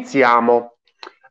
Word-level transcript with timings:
iniziamo 0.00 0.76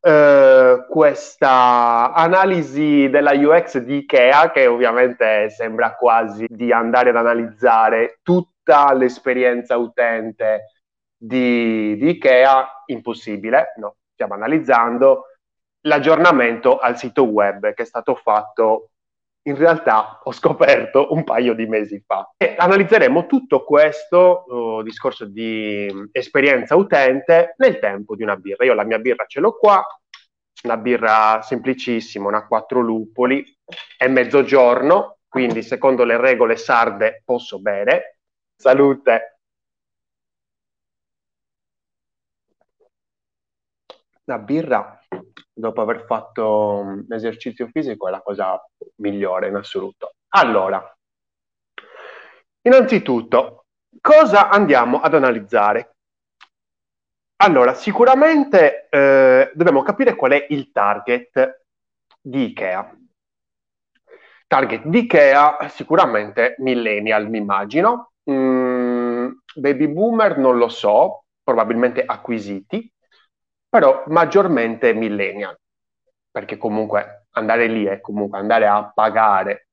eh, 0.02 0.86
questa 0.88 2.14
analisi 2.14 3.10
della 3.10 3.32
UX 3.32 3.80
di 3.80 3.98
Ikea, 3.98 4.52
che 4.52 4.68
ovviamente 4.68 5.50
sembra 5.50 5.96
quasi 5.96 6.46
di 6.48 6.72
andare 6.72 7.10
ad 7.10 7.16
analizzare 7.16 8.20
tutta 8.22 8.94
l'esperienza 8.94 9.76
utente 9.78 10.74
di, 11.18 11.98
di 11.98 12.10
Ikea, 12.12 12.84
impossibile, 12.86 13.74
no, 13.78 13.96
stiamo 14.14 14.36
analizzando 14.36 15.26
l'aggiornamento 15.82 16.78
al 16.78 16.98
sito 16.98 17.24
web 17.24 17.74
che 17.74 17.84
è 17.84 17.86
stato 17.86 18.14
fatto 18.16 18.89
in 19.50 19.56
realtà 19.56 20.20
ho 20.24 20.32
scoperto 20.32 21.12
un 21.14 21.24
paio 21.24 21.54
di 21.54 21.66
mesi 21.66 22.02
fa. 22.06 22.32
E 22.38 22.56
analizzeremo 22.58 23.26
tutto 23.26 23.64
questo 23.64 24.46
uh, 24.48 24.84
discorso 24.84 25.26
di 25.26 26.10
esperienza 26.12 26.76
utente 26.76 27.56
nel 27.58 27.80
tempo 27.80 28.16
di 28.16 28.24
una 28.24 28.36
birra. 28.36 28.66
Io 28.66 28.74
la 28.74 28.84
mia 28.84 29.00
birra 29.00 29.26
ce 29.26 29.40
l'ho 29.40 29.58
qua, 29.58 29.84
una 30.64 30.78
birra 30.78 31.42
semplicissima, 31.42 32.28
una 32.28 32.46
quattro 32.46 32.80
lupoli, 32.80 33.44
è 33.98 34.08
mezzogiorno, 34.08 35.18
quindi 35.28 35.64
secondo 35.64 36.04
le 36.04 36.18
regole 36.18 36.56
sarde 36.56 37.22
posso 37.26 37.60
bere. 37.60 38.20
Salute! 38.56 39.40
La 44.26 44.38
birra 44.38 45.00
dopo 45.60 45.82
aver 45.82 46.06
fatto 46.06 46.78
un 46.78 47.06
esercizio 47.10 47.68
fisico 47.68 48.08
è 48.08 48.12
la 48.12 48.22
cosa 48.22 48.60
migliore 48.96 49.50
in 49.50 49.56
assoluto. 49.56 50.14
Allora, 50.30 50.82
innanzitutto, 52.62 53.66
cosa 54.00 54.50
andiamo 54.50 55.02
ad 55.02 55.14
analizzare? 55.14 55.96
Allora, 57.42 57.74
sicuramente 57.74 58.88
eh, 58.90 59.52
dobbiamo 59.54 59.82
capire 59.82 60.16
qual 60.16 60.32
è 60.32 60.46
il 60.50 60.72
target 60.72 61.64
di 62.22 62.46
Ikea. 62.46 62.98
Target 64.48 64.86
di 64.86 65.00
Ikea 65.00 65.68
sicuramente 65.70 66.56
millennial, 66.60 67.30
mi 67.30 67.38
immagino. 67.38 68.12
Mm, 68.30 69.30
baby 69.56 69.88
boomer 69.88 70.38
non 70.38 70.58
lo 70.58 70.68
so, 70.70 71.24
probabilmente 71.44 72.04
acquisiti 72.06 72.92
però 73.70 74.04
maggiormente 74.08 74.94
millennial, 74.94 75.58
perché 76.32 76.58
comunque 76.58 77.28
andare 77.32 77.68
lì 77.68 77.86
è 77.86 78.02
comunque 78.02 78.40
andare 78.40 78.68
a 78.68 78.92
pagare, 78.92 79.68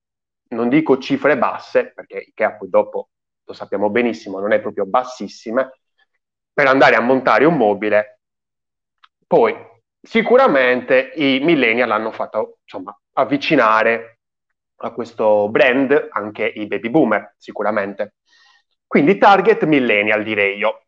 non 0.48 0.68
dico 0.68 0.98
cifre 0.98 1.38
basse, 1.38 1.92
perché 1.92 2.18
Ikea 2.18 2.52
poi 2.56 2.68
dopo 2.68 3.08
lo 3.44 3.52
sappiamo 3.52 3.90
benissimo, 3.90 4.38
non 4.38 4.52
è 4.52 4.60
proprio 4.60 4.86
bassissime, 4.86 5.78
per 6.52 6.66
andare 6.66 6.96
a 6.96 7.00
montare 7.00 7.44
un 7.44 7.56
mobile. 7.56 8.20
Poi 9.26 9.54
sicuramente 10.00 11.12
i 11.16 11.40
millennial 11.42 11.90
hanno 11.90 12.12
fatto 12.12 12.58
insomma, 12.62 12.96
avvicinare 13.14 14.20
a 14.76 14.90
questo 14.92 15.48
brand 15.48 16.08
anche 16.10 16.44
i 16.46 16.66
baby 16.66 16.90
boomer, 16.90 17.34
sicuramente. 17.38 18.14
Quindi 18.86 19.18
target 19.18 19.64
millennial 19.64 20.22
direi 20.22 20.56
io. 20.58 20.85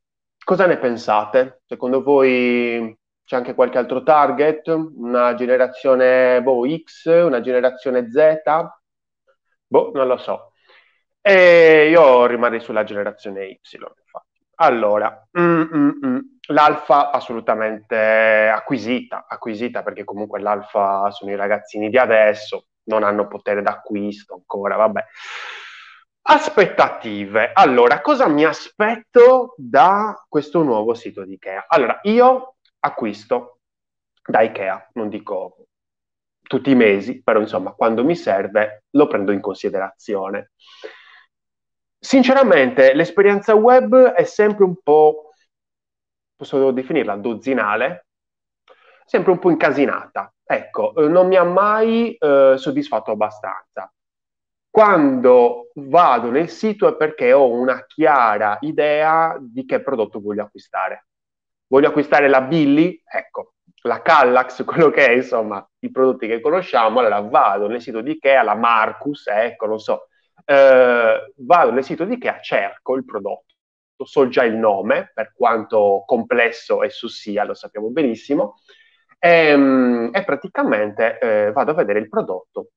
Cosa 0.49 0.65
ne 0.65 0.79
pensate? 0.79 1.61
Secondo 1.67 2.03
voi 2.03 2.97
c'è 3.23 3.37
anche 3.37 3.53
qualche 3.53 3.77
altro 3.77 4.03
target? 4.03 4.69
Una 4.69 5.35
generazione 5.35 6.43
boh, 6.43 6.67
X, 6.67 7.05
una 7.05 7.43
generazione 7.43 8.11
Z? 8.11 8.17
Boh, 9.67 9.91
non 9.93 10.07
lo 10.07 10.17
so. 10.17 10.53
E 11.21 11.91
io 11.91 12.25
rimarrei 12.25 12.61
sulla 12.61 12.85
generazione 12.85 13.45
Y, 13.45 13.61
infatti. 13.75 14.41
Allora, 14.55 15.29
mm, 15.39 15.61
mm, 15.61 15.91
mm. 16.07 16.19
l'alfa 16.47 17.11
assolutamente 17.11 18.49
acquisita, 18.51 19.27
acquisita 19.29 19.83
perché 19.83 20.05
comunque 20.05 20.41
l'alfa 20.41 21.11
sono 21.11 21.31
i 21.31 21.37
ragazzini 21.37 21.91
di 21.91 21.99
adesso, 21.99 22.69
non 22.85 23.03
hanno 23.03 23.29
potere 23.29 23.61
d'acquisto 23.61 24.33
ancora, 24.33 24.77
vabbè. 24.77 25.05
Aspettative. 26.31 27.53
Allora, 27.55 28.03
cosa 28.03 28.29
mi 28.29 28.45
aspetto 28.45 29.55
da 29.57 30.27
questo 30.29 30.63
nuovo 30.63 30.93
sito 30.93 31.25
di 31.25 31.33
Ikea? 31.33 31.65
Allora, 31.69 32.01
io 32.03 32.57
acquisto 32.81 33.61
da 34.27 34.43
Ikea, 34.43 34.91
non 34.93 35.09
dico 35.09 35.69
tutti 36.43 36.71
i 36.71 36.75
mesi, 36.75 37.23
però 37.23 37.41
insomma 37.41 37.73
quando 37.73 38.05
mi 38.05 38.15
serve 38.15 38.85
lo 38.91 39.07
prendo 39.07 39.33
in 39.33 39.41
considerazione. 39.41 40.53
Sinceramente 41.99 42.93
l'esperienza 42.93 43.55
web 43.55 43.97
è 44.09 44.25
sempre 44.25 44.65
un 44.65 44.77
po', 44.83 45.31
posso 46.37 46.71
definirla 46.73 47.17
dozzinale, 47.17 48.07
sempre 49.07 49.33
un 49.33 49.39
po' 49.39 49.49
incasinata. 49.49 50.31
Ecco, 50.45 50.93
non 51.09 51.27
mi 51.27 51.37
ha 51.37 51.45
mai 51.45 52.13
eh, 52.13 52.57
soddisfatto 52.59 53.13
abbastanza. 53.13 53.91
Quando 54.79 55.73
vado 55.75 56.31
nel 56.31 56.49
sito 56.49 56.87
è 56.87 56.95
perché 56.95 57.33
ho 57.33 57.51
una 57.51 57.85
chiara 57.85 58.59
idea 58.61 59.37
di 59.41 59.65
che 59.65 59.83
prodotto 59.83 60.21
voglio 60.21 60.45
acquistare. 60.45 61.09
Voglio 61.67 61.89
acquistare 61.89 62.29
la 62.29 62.43
Billy, 62.43 63.03
ecco, 63.05 63.55
la 63.83 64.01
Callax, 64.03 64.63
quello 64.65 64.91
che 64.91 65.05
è, 65.09 65.11
insomma, 65.15 65.69
i 65.81 65.91
prodotti 65.91 66.29
che 66.29 66.41
conosciamo, 66.41 67.01
allora 67.01 67.19
vado 67.23 67.67
nel 67.67 67.83
sito 67.83 68.03
di 68.03 68.13
Ikea, 68.13 68.45
la 68.45 68.55
Marcus, 68.55 69.27
ecco, 69.27 69.67
non 69.67 69.81
so, 69.81 70.07
eh, 70.45 71.33
vado 71.39 71.71
nel 71.73 71.83
sito 71.83 72.05
di 72.05 72.15
Ikea, 72.15 72.39
cerco 72.39 72.95
il 72.95 73.05
prodotto, 73.05 73.57
so 74.05 74.29
già 74.29 74.45
il 74.45 74.55
nome, 74.55 75.11
per 75.13 75.33
quanto 75.35 76.05
complesso 76.07 76.85
esso 76.85 77.09
sia, 77.09 77.43
lo 77.43 77.55
sappiamo 77.55 77.91
benissimo, 77.91 78.61
e, 79.19 79.49
ehm, 79.49 80.11
e 80.13 80.23
praticamente 80.23 81.19
eh, 81.19 81.51
vado 81.51 81.73
a 81.73 81.75
vedere 81.75 81.99
il 81.99 82.09
prodotto 82.09 82.69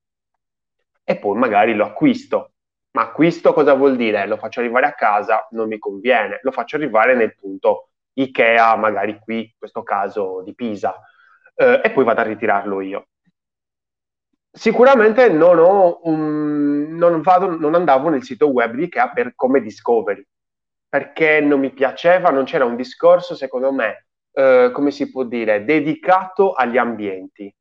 e 1.04 1.18
poi 1.18 1.36
magari 1.36 1.74
lo 1.74 1.84
acquisto. 1.84 2.52
Ma 2.92 3.02
acquisto 3.02 3.52
cosa 3.52 3.74
vuol 3.74 3.96
dire? 3.96 4.26
Lo 4.26 4.36
faccio 4.36 4.60
arrivare 4.60 4.86
a 4.86 4.94
casa, 4.94 5.46
non 5.52 5.68
mi 5.68 5.78
conviene, 5.78 6.40
lo 6.42 6.50
faccio 6.50 6.76
arrivare 6.76 7.14
nel 7.14 7.34
punto 7.34 7.88
Ikea, 8.14 8.76
magari 8.76 9.18
qui, 9.18 9.40
in 9.40 9.52
questo 9.58 9.82
caso 9.82 10.42
di 10.42 10.54
Pisa, 10.54 10.94
eh, 11.54 11.80
e 11.82 11.90
poi 11.90 12.04
vado 12.04 12.20
a 12.20 12.24
ritirarlo 12.24 12.80
io. 12.80 13.06
Sicuramente 14.54 15.30
non, 15.30 15.58
un, 16.02 16.96
non, 16.96 17.20
vado, 17.22 17.56
non 17.56 17.74
andavo 17.74 18.10
nel 18.10 18.22
sito 18.22 18.48
web 18.48 18.74
di 18.74 18.84
Ikea 18.84 19.10
per, 19.10 19.34
come 19.34 19.62
discovery, 19.62 20.22
perché 20.86 21.40
non 21.40 21.60
mi 21.60 21.70
piaceva, 21.70 22.28
non 22.30 22.44
c'era 22.44 22.66
un 22.66 22.76
discorso, 22.76 23.34
secondo 23.34 23.72
me, 23.72 24.08
eh, 24.32 24.70
come 24.72 24.90
si 24.90 25.10
può 25.10 25.24
dire, 25.24 25.64
dedicato 25.64 26.52
agli 26.52 26.76
ambienti. 26.76 27.52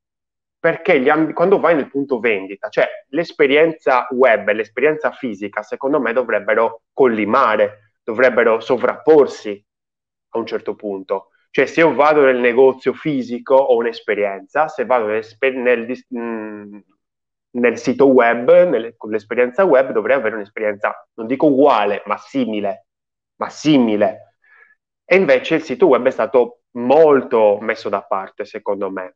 Perché 0.61 1.09
amb- 1.09 1.33
quando 1.33 1.59
vai 1.59 1.73
nel 1.73 1.89
punto 1.89 2.19
vendita, 2.19 2.69
cioè 2.69 2.87
l'esperienza 3.09 4.07
web 4.11 4.47
e 4.47 4.53
l'esperienza 4.53 5.09
fisica, 5.11 5.63
secondo 5.63 5.99
me 5.99 6.13
dovrebbero 6.13 6.83
collimare, 6.93 7.95
dovrebbero 8.03 8.59
sovrapporsi 8.59 9.65
a 10.29 10.37
un 10.37 10.45
certo 10.45 10.75
punto. 10.75 11.29
Cioè, 11.49 11.65
se 11.65 11.79
io 11.79 11.95
vado 11.95 12.23
nel 12.23 12.37
negozio 12.37 12.93
fisico 12.93 13.55
ho 13.55 13.75
un'esperienza, 13.75 14.67
se 14.67 14.85
vado 14.85 15.07
nel, 15.07 15.25
nel, 15.55 15.97
mm, 16.15 16.77
nel 17.53 17.77
sito 17.79 18.05
web, 18.07 18.67
nel, 18.67 18.93
con 18.97 19.09
l'esperienza 19.09 19.63
web, 19.65 19.91
dovrei 19.91 20.15
avere 20.17 20.35
un'esperienza, 20.35 21.07
non 21.15 21.25
dico 21.25 21.47
uguale, 21.47 22.03
ma 22.05 22.17
simile, 22.17 22.85
ma 23.37 23.49
simile. 23.49 24.35
E 25.05 25.15
invece 25.15 25.55
il 25.55 25.63
sito 25.63 25.87
web 25.87 26.05
è 26.05 26.11
stato 26.11 26.61
molto 26.73 27.57
messo 27.61 27.89
da 27.89 28.03
parte, 28.03 28.45
secondo 28.45 28.91
me. 28.91 29.15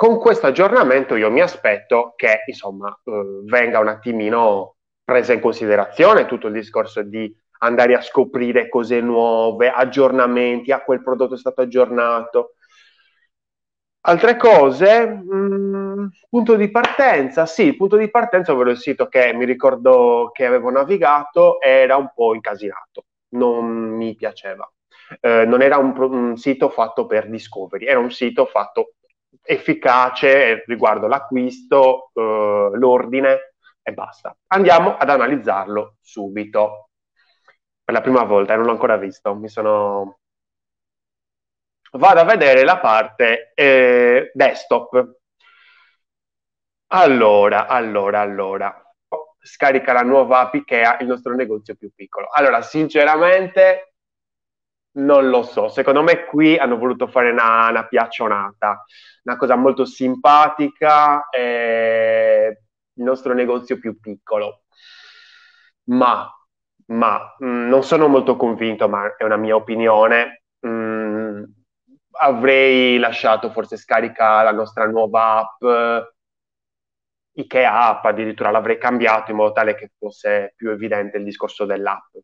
Con 0.00 0.18
questo 0.18 0.46
aggiornamento 0.46 1.14
io 1.14 1.30
mi 1.30 1.42
aspetto 1.42 2.14
che, 2.16 2.42
insomma, 2.46 2.88
eh, 3.04 3.42
venga 3.44 3.80
un 3.80 3.88
attimino 3.88 4.76
presa 5.04 5.34
in 5.34 5.40
considerazione 5.40 6.24
tutto 6.24 6.46
il 6.46 6.54
discorso 6.54 7.02
di 7.02 7.30
andare 7.58 7.94
a 7.94 8.00
scoprire 8.00 8.70
cose 8.70 9.02
nuove, 9.02 9.68
aggiornamenti, 9.68 10.72
ah, 10.72 10.80
quel 10.80 11.02
prodotto 11.02 11.34
è 11.34 11.36
stato 11.36 11.60
aggiornato. 11.60 12.54
Altre 14.06 14.38
cose, 14.38 15.06
mh, 15.06 15.36
mm, 15.36 16.06
punto 16.30 16.56
di 16.56 16.70
partenza, 16.70 17.44
sì, 17.44 17.64
il 17.64 17.76
punto 17.76 17.98
di 17.98 18.08
partenza, 18.10 18.52
ovvero 18.52 18.70
il 18.70 18.78
sito 18.78 19.06
che 19.06 19.34
mi 19.34 19.44
ricordo 19.44 20.30
che 20.32 20.46
avevo 20.46 20.70
navigato, 20.70 21.60
era 21.60 21.96
un 21.96 22.10
po' 22.14 22.32
incasinato, 22.34 23.04
non 23.34 23.66
mi 23.66 24.14
piaceva. 24.14 24.66
Eh, 25.20 25.44
non 25.44 25.60
era 25.60 25.76
un, 25.76 25.94
un, 25.98 26.36
sito 26.38 26.70
fatto 26.70 27.04
per 27.04 27.28
discovery, 27.28 27.84
era 27.84 27.98
un 27.98 28.10
sito 28.10 28.46
fatto 28.46 28.94
efficace 29.42 30.64
riguardo 30.66 31.06
l'acquisto, 31.06 32.10
eh, 32.14 32.70
l'ordine 32.74 33.54
e 33.82 33.92
basta. 33.92 34.36
Andiamo 34.48 34.96
ad 34.96 35.08
analizzarlo 35.08 35.96
subito 36.00 36.90
per 37.90 37.98
la 37.98 38.04
prima 38.04 38.22
volta 38.22 38.54
non 38.54 38.66
l'ho 38.66 38.70
ancora 38.70 38.96
visto. 38.96 39.34
Mi 39.34 39.48
sono... 39.48 40.20
Vado 41.92 42.20
a 42.20 42.24
vedere 42.24 42.62
la 42.62 42.78
parte 42.78 43.50
eh, 43.52 44.30
desktop. 44.32 45.16
Allora, 46.92 47.66
allora, 47.66 48.20
allora. 48.20 48.80
Scarica 49.42 49.92
la 49.92 50.02
nuova 50.02 50.38
app 50.38 50.54
Ikea, 50.54 50.98
il 51.00 51.08
nostro 51.08 51.34
negozio 51.34 51.74
più 51.74 51.90
piccolo. 51.92 52.28
Allora, 52.30 52.62
sinceramente, 52.62 53.89
Non 54.92 55.28
lo 55.28 55.44
so, 55.44 55.68
secondo 55.68 56.02
me 56.02 56.24
qui 56.24 56.56
hanno 56.56 56.76
voluto 56.76 57.06
fare 57.06 57.30
una, 57.30 57.68
una 57.68 57.86
piaccionata, 57.86 58.84
una 59.22 59.36
cosa 59.36 59.54
molto 59.54 59.84
simpatica, 59.84 61.28
eh, 61.28 62.58
il 62.94 63.04
nostro 63.04 63.32
negozio 63.32 63.78
più 63.78 64.00
piccolo. 64.00 64.64
Ma, 65.84 66.28
ma 66.86 67.34
mh, 67.38 67.46
mm, 67.46 67.68
non 67.68 67.82
sono 67.84 68.08
molto 68.08 68.34
convinto, 68.36 68.88
ma 68.88 69.14
è 69.16 69.24
una 69.24 69.36
mia 69.36 69.54
opinione. 69.54 70.42
Mh, 70.60 70.68
mm, 70.68 71.42
avrei 72.20 72.98
lasciato 72.98 73.50
forse 73.50 73.76
scarica 73.76 74.42
la 74.42 74.52
nostra 74.52 74.86
nuova 74.86 75.38
app, 75.38 76.08
Ikea 77.32 77.88
app, 77.88 78.04
addirittura 78.06 78.50
l'avrei 78.50 78.78
cambiato 78.78 79.30
in 79.30 79.36
modo 79.36 79.52
tale 79.52 79.74
che 79.74 79.90
fosse 79.96 80.52
più 80.56 80.70
evidente 80.70 81.16
il 81.18 81.24
discorso 81.24 81.64
dell'app 81.64 82.14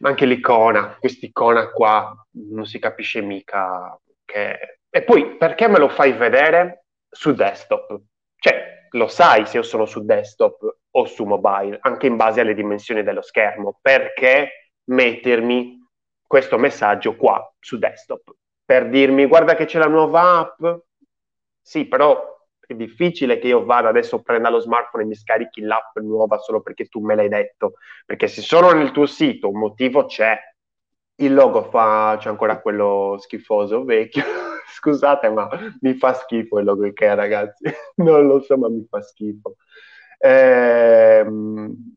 anche 0.00 0.26
l'icona, 0.26 0.96
quest'icona 0.98 1.70
qua 1.70 2.14
non 2.50 2.66
si 2.66 2.78
capisce 2.78 3.20
mica 3.20 3.98
che... 4.24 4.78
E 4.88 5.02
poi 5.02 5.36
perché 5.36 5.68
me 5.68 5.78
lo 5.78 5.88
fai 5.88 6.12
vedere 6.12 6.84
su 7.08 7.32
desktop? 7.32 8.00
Cioè, 8.38 8.88
lo 8.90 9.08
sai 9.08 9.46
se 9.46 9.58
io 9.58 9.62
sono 9.62 9.84
su 9.84 10.04
desktop 10.04 10.78
o 10.90 11.04
su 11.06 11.24
mobile, 11.24 11.78
anche 11.82 12.06
in 12.06 12.16
base 12.16 12.40
alle 12.40 12.54
dimensioni 12.54 13.02
dello 13.02 13.22
schermo. 13.22 13.78
Perché 13.80 14.72
mettermi 14.84 15.78
questo 16.26 16.56
messaggio 16.58 17.16
qua 17.16 17.52
su 17.58 17.78
desktop? 17.78 18.34
Per 18.64 18.88
dirmi, 18.88 19.26
guarda 19.26 19.54
che 19.54 19.66
c'è 19.66 19.78
la 19.78 19.86
nuova 19.86 20.38
app? 20.38 20.80
Sì, 21.60 21.86
però 21.86 22.35
è 22.66 22.74
difficile 22.74 23.38
che 23.38 23.48
io 23.48 23.64
vada 23.64 23.88
adesso, 23.88 24.22
prenda 24.22 24.50
lo 24.50 24.58
smartphone 24.58 25.04
e 25.04 25.06
mi 25.06 25.14
scarichi 25.14 25.60
l'app 25.60 25.96
nuova 25.98 26.38
solo 26.38 26.60
perché 26.60 26.86
tu 26.86 27.00
me 27.00 27.14
l'hai 27.14 27.28
detto. 27.28 27.74
Perché 28.04 28.26
se 28.26 28.42
sono 28.42 28.72
nel 28.72 28.90
tuo 28.90 29.06
sito, 29.06 29.48
un 29.48 29.58
motivo 29.58 30.06
c'è. 30.06 30.36
Il 31.18 31.32
logo 31.32 31.62
fa, 31.70 32.16
c'è 32.18 32.28
ancora 32.28 32.60
quello 32.60 33.16
schifoso 33.18 33.84
vecchio. 33.84 34.22
Scusate, 34.68 35.30
ma 35.30 35.48
mi 35.80 35.94
fa 35.94 36.12
schifo 36.12 36.58
il 36.58 36.64
logo 36.64 36.84
Ikea, 36.84 37.14
ragazzi. 37.14 37.64
non 37.96 38.26
lo 38.26 38.40
so, 38.40 38.58
ma 38.58 38.68
mi 38.68 38.84
fa 38.88 39.00
schifo. 39.00 39.56
Ehm, 40.18 41.94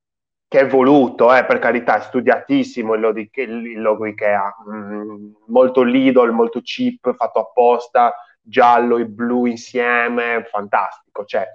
che 0.48 0.60
è 0.60 0.68
voluto, 0.68 1.34
eh, 1.36 1.46
per 1.46 1.60
carità, 1.60 1.98
è 1.98 2.02
studiatissimo 2.02 2.94
il 2.94 3.02
logo, 3.02 3.20
il 3.20 3.82
logo 3.82 4.06
Ikea. 4.06 4.56
Mm, 4.72 5.32
molto 5.48 5.82
Lidl, 5.82 6.30
molto 6.32 6.62
cheap, 6.64 7.14
fatto 7.16 7.40
apposta 7.40 8.14
giallo 8.50 8.98
e 8.98 9.06
blu 9.06 9.46
insieme, 9.46 10.46
fantastico, 10.50 11.24
cioè, 11.26 11.48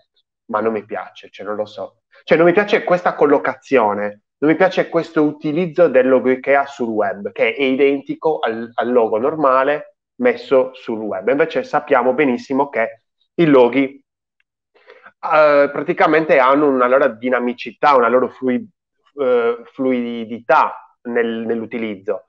ma 0.47 0.61
non 0.61 0.73
mi 0.73 0.85
piace, 0.85 1.29
cioè, 1.31 1.45
non 1.45 1.57
lo 1.57 1.67
so. 1.67 2.03
Cioè, 2.23 2.39
non 2.39 2.47
mi 2.47 2.53
piace 2.53 2.85
questa 2.85 3.15
collocazione, 3.15 4.23
non 4.39 4.51
mi 4.51 4.57
piace 4.57 4.89
questo 4.89 5.23
utilizzo 5.23 5.89
del 5.89 6.09
logo 6.09 6.31
IKEA 6.31 6.67
sul 6.67 6.89
web, 6.89 7.33
che 7.33 7.55
è 7.55 7.63
identico 7.63 8.39
al, 8.39 8.71
al 8.73 8.93
logo 8.93 9.19
normale 9.19 9.97
messo 10.17 10.71
sul 10.75 11.01
web. 11.01 11.29
Invece 11.29 11.65
sappiamo 11.65 12.15
benissimo 12.15 12.69
che 12.69 13.03
i 13.35 13.45
loghi 13.47 13.99
Uh, 15.25 15.71
praticamente 15.71 16.39
hanno 16.39 16.69
una 16.69 16.87
loro 16.87 17.09
dinamicità, 17.09 17.95
una 17.97 18.09
loro 18.09 18.29
fluid, 18.29 18.69
uh, 19.15 19.65
fluidità 19.73 20.99
nel, 21.05 21.47
nell'utilizzo 21.47 22.27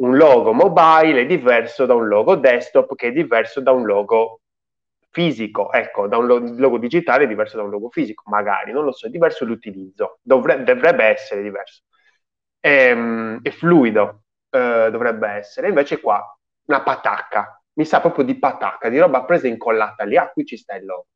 un 0.00 0.16
logo 0.16 0.52
mobile 0.52 1.20
è 1.22 1.26
diverso 1.26 1.86
da 1.86 1.94
un 1.94 2.08
logo 2.08 2.36
desktop 2.36 2.94
che 2.94 3.08
è 3.08 3.12
diverso 3.12 3.60
da 3.60 3.72
un 3.72 3.84
logo 3.84 4.40
fisico, 5.10 5.72
ecco, 5.72 6.06
da 6.06 6.16
un 6.16 6.26
logo 6.56 6.78
digitale 6.78 7.24
è 7.24 7.26
diverso 7.26 7.56
da 7.56 7.64
un 7.64 7.70
logo 7.70 7.90
fisico, 7.90 8.22
magari, 8.30 8.72
non 8.72 8.84
lo 8.84 8.92
so, 8.92 9.06
è 9.06 9.10
diverso 9.10 9.44
l'utilizzo, 9.44 10.18
Dovre- 10.22 10.62
dovrebbe 10.62 11.04
essere 11.04 11.42
diverso. 11.42 11.82
È, 12.58 12.68
ehm, 12.90 13.40
è 13.42 13.50
fluido, 13.50 14.22
eh, 14.50 14.88
dovrebbe 14.90 15.28
essere, 15.28 15.68
invece 15.68 16.00
qua 16.00 16.24
una 16.66 16.82
patacca, 16.82 17.60
mi 17.74 17.84
sa 17.84 18.00
proprio 18.00 18.24
di 18.24 18.38
patacca, 18.38 18.88
di 18.88 18.98
roba 18.98 19.24
presa 19.24 19.46
e 19.46 19.50
incollata 19.50 20.04
lì, 20.04 20.16
ah, 20.16 20.30
qui 20.30 20.44
ci 20.44 20.56
sta 20.56 20.76
il 20.76 20.84
logo. 20.84 21.06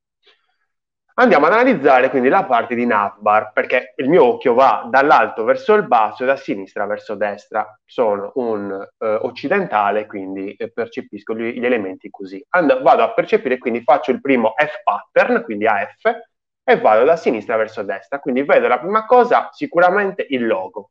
Andiamo 1.16 1.46
ad 1.46 1.52
analizzare 1.52 2.10
quindi 2.10 2.28
la 2.28 2.44
parte 2.44 2.74
di 2.74 2.84
navbar, 2.86 3.52
perché 3.52 3.92
il 3.98 4.08
mio 4.08 4.24
occhio 4.24 4.52
va 4.52 4.88
dall'alto 4.90 5.44
verso 5.44 5.74
il 5.74 5.86
basso 5.86 6.24
e 6.24 6.26
da 6.26 6.34
sinistra 6.34 6.86
verso 6.86 7.14
destra. 7.14 7.78
Sono 7.84 8.32
un 8.34 8.72
eh, 8.72 9.06
occidentale, 9.22 10.06
quindi 10.06 10.52
eh, 10.54 10.72
percepisco 10.72 11.36
gli, 11.36 11.52
gli, 11.60 11.64
elementi 11.64 12.10
così. 12.10 12.44
And- 12.48 12.82
vado 12.82 13.04
a 13.04 13.12
percepire, 13.12 13.58
quindi 13.58 13.82
faccio 13.82 14.10
il 14.10 14.20
primo 14.20 14.54
F 14.56 14.82
pattern, 14.82 15.44
quindi 15.44 15.68
AF, 15.68 16.02
e 16.64 16.80
vado 16.80 17.04
da 17.04 17.14
sinistra 17.14 17.56
verso 17.56 17.84
destra. 17.84 18.18
Quindi 18.18 18.42
vedo 18.42 18.66
la 18.66 18.80
prima 18.80 19.06
cosa, 19.06 19.50
sicuramente 19.52 20.26
il 20.30 20.44
logo. 20.44 20.90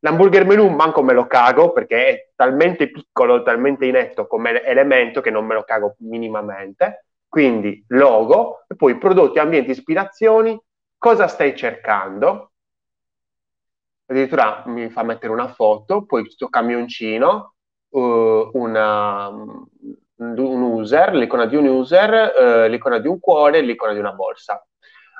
L'hamburger 0.00 0.46
menu 0.46 0.68
manco 0.68 1.02
me 1.02 1.14
lo 1.14 1.26
cago 1.26 1.72
perché 1.72 2.06
è 2.06 2.28
talmente 2.36 2.90
piccolo, 2.92 3.42
talmente 3.42 3.86
inetto 3.86 4.28
come 4.28 4.62
elemento 4.62 5.20
che 5.20 5.30
non 5.30 5.46
me 5.46 5.54
lo 5.54 5.64
cago 5.64 5.96
minimamente 5.98 7.06
quindi 7.32 7.82
logo, 7.88 8.66
e 8.68 8.76
poi 8.76 8.98
prodotti, 8.98 9.38
ambienti, 9.38 9.70
ispirazioni, 9.70 10.60
cosa 10.98 11.28
stai 11.28 11.56
cercando? 11.56 12.50
Addirittura 14.04 14.64
mi 14.66 14.90
fa 14.90 15.02
mettere 15.02 15.32
una 15.32 15.48
foto, 15.48 16.04
poi 16.04 16.24
questo 16.24 16.50
camioncino, 16.50 17.54
uh, 17.88 18.50
una, 18.52 19.28
un 19.28 19.56
user, 20.16 21.14
l'icona 21.14 21.46
di 21.46 21.56
un 21.56 21.68
user, 21.68 22.66
uh, 22.66 22.68
l'icona 22.68 22.98
di 22.98 23.08
un 23.08 23.18
cuore, 23.18 23.62
l'icona 23.62 23.94
di 23.94 23.98
una 23.98 24.12
borsa. 24.12 24.62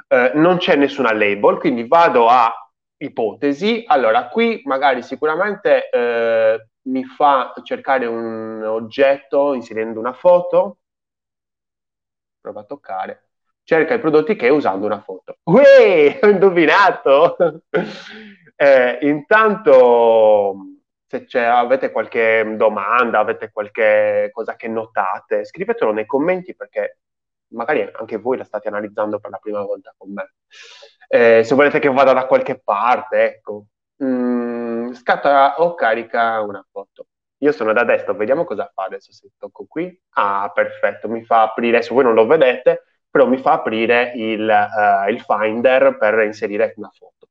Uh, 0.07 0.39
non 0.39 0.59
c'è 0.59 0.77
nessuna 0.77 1.15
label, 1.15 1.57
quindi 1.57 1.89
vado 1.89 2.29
a 2.29 2.53
ipotesi. 2.99 3.85
Allora, 3.87 4.29
qui 4.29 4.61
magari 4.67 5.03
sicuramente 5.03 5.89
mi 6.83 7.05
fa 7.05 7.55
cercare 7.63 8.05
un 8.05 8.63
oggetto 8.67 9.55
inserendo 9.55 9.99
una 9.99 10.13
foto, 10.13 10.77
prova 12.43 12.61
a 12.61 12.65
toccare, 12.65 13.29
cerca 13.63 13.95
i 13.95 14.01
prodotti 14.01 14.37
che 14.37 14.51
usando 14.51 14.85
una 14.85 15.01
foto. 15.01 15.39
Uè, 15.45 16.19
ho 16.21 16.29
indovinato! 16.29 17.63
eh, 18.57 18.99
intanto, 19.03 20.57
se 21.27 21.39
avete 21.39 21.91
qualche 21.91 22.55
domanda, 22.57 23.21
avete 23.21 23.51
qualche 23.51 24.29
cosa 24.33 24.57
che 24.57 24.69
notate, 24.69 25.45
scrivetelo 25.45 25.93
nei 25.93 26.07
commenti 26.07 26.55
perché 26.55 26.99
magari 27.53 27.89
anche 27.93 28.17
voi 28.17 28.37
la 28.37 28.45
state 28.45 28.69
analizzando 28.69 29.19
per 29.19 29.31
la 29.31 29.39
prima 29.39 29.63
volta 29.63 29.95
con 29.97 30.13
me. 30.13 30.35
Eh, 31.09 31.45
se 31.45 31.55
volete 31.55 31.79
che 31.79 31.89
vada 31.91 32.13
da 32.13 32.27
qualche 32.27 32.59
parte, 32.59 33.25
ecco, 33.25 33.67
mm, 34.03 34.93
scatta 34.93 35.57
o 35.61 35.75
carica 35.75 36.41
una 36.41 36.65
foto. 36.71 37.07
Io 37.43 37.51
sono 37.51 37.73
da 37.73 37.83
destra, 37.83 38.13
vediamo 38.13 38.45
cosa 38.45 38.71
fa 38.73 38.85
adesso 38.85 39.13
se 39.13 39.29
tocco 39.37 39.67
qui. 39.69 40.01
Ah, 40.11 40.51
perfetto, 40.55 41.09
mi 41.09 41.25
fa 41.25 41.43
aprire, 41.43 41.79
adesso 41.79 41.93
voi 41.93 42.05
non 42.05 42.15
lo 42.15 42.25
vedete, 42.25 42.85
però 43.11 43.27
mi 43.27 43.37
fa 43.39 43.55
aprire 43.55 44.13
il, 44.15 44.49
uh, 44.49 45.11
il 45.11 45.21
Finder 45.21 45.99
per 45.99 46.21
inserire 46.21 46.73
una 46.77 46.91
foto. 46.91 47.29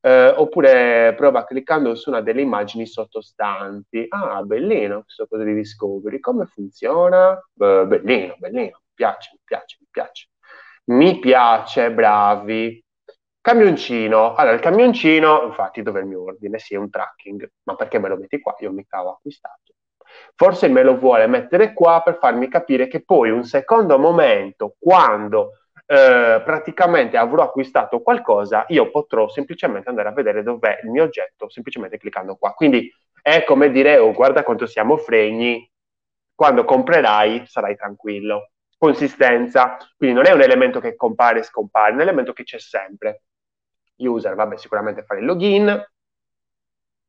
Uh, 0.00 0.40
oppure 0.40 1.14
prova 1.16 1.44
cliccando 1.44 1.94
su 1.94 2.08
una 2.08 2.22
delle 2.22 2.40
immagini 2.40 2.86
sottostanti. 2.86 4.06
Ah, 4.08 4.42
bellino 4.42 5.02
questo 5.02 5.26
cosa 5.28 5.44
di 5.44 5.54
Discovery. 5.54 6.18
Come 6.18 6.46
funziona? 6.46 7.32
Uh, 7.32 7.86
bellino, 7.86 8.34
bellino, 8.38 8.80
mi 8.84 8.92
piace, 8.94 9.30
mi 9.32 9.40
piace, 9.44 9.76
mi 9.80 9.86
piace. 9.90 10.28
Mi 10.84 11.18
piace, 11.18 11.92
bravi. 11.92 12.81
Camioncino, 13.42 14.34
allora 14.34 14.54
il 14.54 14.60
camioncino, 14.60 15.42
infatti 15.46 15.82
dove 15.82 15.98
è 15.98 16.02
il 16.02 16.08
mio 16.08 16.22
ordine? 16.22 16.60
Sì, 16.60 16.74
è 16.74 16.76
un 16.76 16.88
tracking, 16.88 17.50
ma 17.64 17.74
perché 17.74 17.98
me 17.98 18.08
lo 18.08 18.16
metti 18.16 18.38
qua? 18.38 18.54
Io 18.60 18.70
mica 18.70 19.04
ho 19.04 19.10
acquistato. 19.10 19.74
Forse 20.36 20.68
me 20.68 20.84
lo 20.84 20.96
vuole 20.96 21.26
mettere 21.26 21.72
qua 21.72 22.02
per 22.04 22.18
farmi 22.18 22.46
capire 22.48 22.86
che 22.86 23.02
poi 23.04 23.30
un 23.30 23.42
secondo 23.42 23.98
momento, 23.98 24.76
quando 24.78 25.58
eh, 25.86 26.40
praticamente 26.44 27.16
avrò 27.16 27.42
acquistato 27.42 28.00
qualcosa, 28.00 28.64
io 28.68 28.90
potrò 28.92 29.28
semplicemente 29.28 29.88
andare 29.88 30.10
a 30.10 30.12
vedere 30.12 30.44
dov'è 30.44 30.78
il 30.84 30.90
mio 30.90 31.02
oggetto, 31.02 31.50
semplicemente 31.50 31.98
cliccando 31.98 32.36
qua. 32.36 32.52
Quindi 32.52 32.88
è 33.20 33.42
come 33.42 33.72
dire, 33.72 33.98
oh 33.98 34.12
guarda 34.12 34.44
quanto 34.44 34.66
siamo 34.66 34.96
fregni, 34.96 35.68
quando 36.32 36.64
comprerai 36.64 37.44
sarai 37.46 37.74
tranquillo. 37.74 38.50
Consistenza, 38.78 39.76
quindi 39.96 40.14
non 40.16 40.26
è 40.26 40.32
un 40.32 40.42
elemento 40.42 40.78
che 40.80 40.94
compare 40.96 41.40
e 41.40 41.42
scompare, 41.44 41.90
è 41.90 41.94
un 41.94 42.00
elemento 42.00 42.32
che 42.32 42.42
c'è 42.44 42.58
sempre 42.58 43.22
user, 44.06 44.34
vabbè, 44.34 44.56
sicuramente 44.56 45.04
fare 45.04 45.20
il 45.20 45.26
login, 45.26 45.84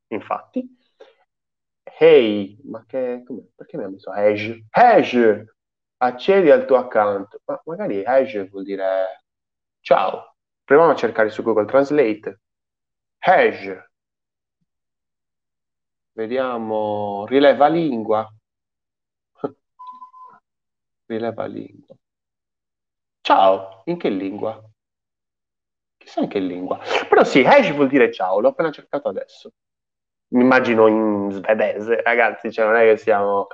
infatti. 0.08 0.66
Hey, 1.98 2.58
ma 2.64 2.84
che, 2.86 3.22
come, 3.24 3.48
perché 3.54 3.76
mi 3.76 3.84
ha 3.84 3.88
messo 3.88 4.10
hash? 4.10 4.58
Hash, 4.70 5.44
accedi 5.98 6.50
al 6.50 6.66
tuo 6.66 6.76
account. 6.76 7.40
Ma 7.44 7.60
magari 7.66 8.04
hash 8.04 8.48
vuol 8.50 8.64
dire 8.64 9.22
ciao. 9.80 10.36
Proviamo 10.64 10.92
a 10.92 10.96
cercare 10.96 11.30
su 11.30 11.42
Google 11.42 11.66
Translate. 11.66 12.40
Hash. 13.20 13.88
Vediamo, 16.16 17.24
rileva 17.26 17.68
lingua. 17.68 18.28
rileva 21.08 21.46
lingua. 21.46 21.96
Ciao, 23.22 23.82
in 23.86 23.96
che 23.98 24.08
lingua? 24.08 24.62
Chissà 26.04 26.20
in 26.20 26.28
che 26.28 26.38
lingua. 26.38 26.78
Però 27.08 27.24
sì, 27.24 27.44
hash 27.44 27.72
vuol 27.72 27.88
dire 27.88 28.12
ciao, 28.12 28.40
l'ho 28.40 28.48
appena 28.48 28.70
cercato 28.70 29.08
adesso. 29.08 29.52
mi 30.28 30.42
immagino 30.42 30.86
in 30.86 31.30
svedese, 31.30 32.02
ragazzi, 32.02 32.52
cioè 32.52 32.66
non 32.66 32.76
è 32.76 32.84
che 32.84 32.96
siamo... 32.96 33.48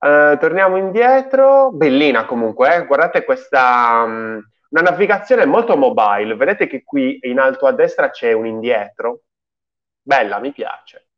Uh, 0.00 0.36
torniamo 0.38 0.76
indietro, 0.76 1.70
bellina 1.72 2.26
comunque, 2.26 2.74
eh? 2.74 2.86
guardate 2.86 3.24
questa... 3.24 4.02
Um, 4.04 4.42
una 4.70 4.90
navigazione 4.90 5.46
molto 5.46 5.76
mobile, 5.76 6.34
vedete 6.34 6.66
che 6.66 6.82
qui 6.82 7.18
in 7.22 7.38
alto 7.38 7.66
a 7.66 7.72
destra 7.72 8.10
c'è 8.10 8.32
un 8.32 8.44
indietro, 8.46 9.20
bella, 10.02 10.40
mi 10.40 10.52
piace. 10.52 11.08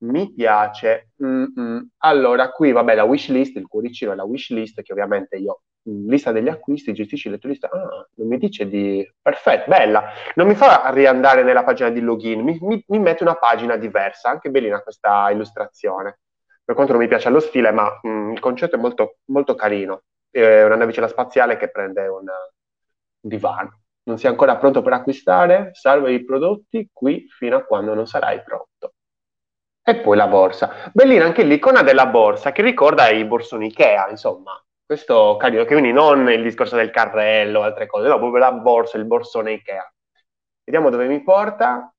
Mi 0.00 0.32
piace. 0.34 1.12
Mm-mm. 1.24 1.88
Allora, 1.98 2.50
qui 2.50 2.72
vabbè, 2.72 2.94
la 2.94 3.04
wish 3.04 3.28
list, 3.30 3.56
il 3.56 3.66
cuoricino 3.66 4.12
è 4.12 4.14
la 4.14 4.24
wish 4.24 4.50
list 4.50 4.82
che 4.82 4.92
ovviamente 4.92 5.36
io 5.36 5.62
lista 6.06 6.32
degli 6.32 6.48
acquisti, 6.48 6.92
gestisci 6.92 7.28
le 7.28 7.38
tue 7.38 7.50
liste. 7.50 7.66
Ah, 7.66 8.06
non 8.14 8.28
mi 8.28 8.38
dice 8.38 8.68
di... 8.68 9.06
Perfetto, 9.20 9.70
bella. 9.70 10.04
Non 10.34 10.46
mi 10.46 10.54
fa 10.54 10.90
riandare 10.90 11.42
nella 11.42 11.64
pagina 11.64 11.90
di 11.90 12.00
login, 12.00 12.40
mi, 12.40 12.58
mi, 12.60 12.82
mi 12.86 12.98
mette 12.98 13.22
una 13.22 13.34
pagina 13.34 13.76
diversa. 13.76 14.28
Anche 14.28 14.50
bellina 14.50 14.82
questa 14.82 15.30
illustrazione. 15.30 16.20
Per 16.64 16.74
quanto 16.74 16.92
non 16.92 17.02
mi 17.02 17.08
piace 17.08 17.30
lo 17.30 17.40
stile, 17.40 17.70
ma 17.70 17.98
mh, 18.02 18.08
mm, 18.08 18.32
il 18.32 18.40
concetto 18.40 18.76
è 18.76 18.78
molto, 18.78 19.18
molto 19.26 19.54
carino. 19.54 20.02
È 20.30 20.64
una 20.64 20.76
navicella 20.76 21.08
spaziale 21.08 21.56
che 21.56 21.70
prende 21.70 22.06
una, 22.06 22.34
un 23.20 23.28
divano. 23.28 23.80
Non 24.04 24.18
sei 24.18 24.30
ancora 24.30 24.56
pronto 24.56 24.82
per 24.82 24.92
acquistare? 24.92 25.70
Salva 25.72 26.10
i 26.10 26.24
prodotti 26.24 26.88
qui 26.92 27.26
fino 27.28 27.56
a 27.56 27.64
quando 27.64 27.94
non 27.94 28.06
sarai 28.06 28.42
pronto. 28.42 28.94
E 29.82 29.96
poi 30.00 30.16
la 30.16 30.26
borsa. 30.26 30.90
Bellina 30.92 31.24
anche 31.24 31.44
l'icona 31.44 31.82
della 31.82 32.06
borsa 32.06 32.52
che 32.52 32.62
ricorda 32.62 33.08
i 33.08 33.24
borsoni 33.24 33.66
Ikea, 33.68 34.10
insomma 34.10 34.62
questo 34.88 35.36
carino, 35.36 35.64
che 35.64 35.74
quindi 35.74 35.92
non 35.92 36.30
il 36.30 36.42
discorso 36.42 36.74
del 36.74 36.88
carrello, 36.88 37.60
altre 37.60 37.86
cose, 37.86 38.08
no, 38.08 38.16
proprio 38.16 38.40
la 38.40 38.52
borsa, 38.52 38.96
il 38.96 39.04
borsone 39.04 39.52
Ikea. 39.52 39.92
Vediamo 40.64 40.88
dove 40.88 41.06
mi 41.06 41.22
porta. 41.22 41.92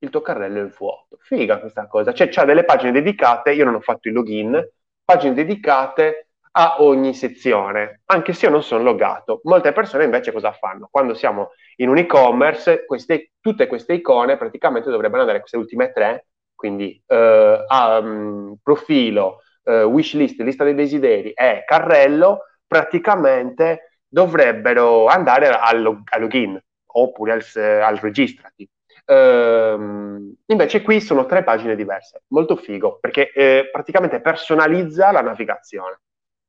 Il 0.00 0.10
tuo 0.10 0.20
carrello 0.20 0.66
è 0.66 0.68
vuoto. 0.68 1.16
Figa 1.22 1.60
questa 1.60 1.86
cosa. 1.86 2.12
Cioè, 2.12 2.28
c'ha 2.28 2.44
delle 2.44 2.64
pagine 2.64 2.92
dedicate, 2.92 3.54
io 3.54 3.64
non 3.64 3.76
ho 3.76 3.80
fatto 3.80 4.08
il 4.08 4.14
login, 4.14 4.62
pagine 5.02 5.32
dedicate 5.32 6.26
a 6.50 6.82
ogni 6.82 7.14
sezione, 7.14 8.02
anche 8.04 8.34
se 8.34 8.44
io 8.44 8.52
non 8.52 8.62
sono 8.62 8.82
logato. 8.82 9.40
Molte 9.44 9.72
persone 9.72 10.04
invece 10.04 10.30
cosa 10.30 10.52
fanno? 10.52 10.88
Quando 10.90 11.14
siamo 11.14 11.52
in 11.76 11.88
un 11.88 11.96
e-commerce, 11.96 12.84
queste, 12.84 13.30
tutte 13.40 13.66
queste 13.66 13.94
icone 13.94 14.36
praticamente 14.36 14.90
dovrebbero 14.90 15.22
andare, 15.22 15.40
queste 15.40 15.56
ultime 15.56 15.90
tre, 15.90 16.26
quindi 16.54 17.02
eh, 17.06 17.64
um, 17.66 18.56
profilo, 18.62 19.40
eh, 19.64 19.82
wish 19.82 20.14
list, 20.14 20.40
lista 20.40 20.64
dei 20.64 20.74
desideri 20.74 21.32
e 21.32 21.64
carrello, 21.66 22.40
praticamente 22.66 23.98
dovrebbero 24.06 25.06
andare 25.06 25.48
al, 25.48 25.80
log- 25.80 26.08
al 26.10 26.20
login 26.20 26.60
oppure 26.86 27.32
al, 27.32 27.44
al 27.82 27.96
registrati. 27.96 28.68
Uh, 29.04 30.32
invece 30.46 30.80
qui 30.82 31.00
sono 31.00 31.26
tre 31.26 31.42
pagine 31.42 31.74
diverse, 31.74 32.22
molto 32.28 32.54
figo, 32.56 32.98
perché 33.00 33.32
eh, 33.32 33.68
praticamente 33.72 34.20
personalizza 34.20 35.10
la 35.10 35.22
navigazione. 35.22 36.00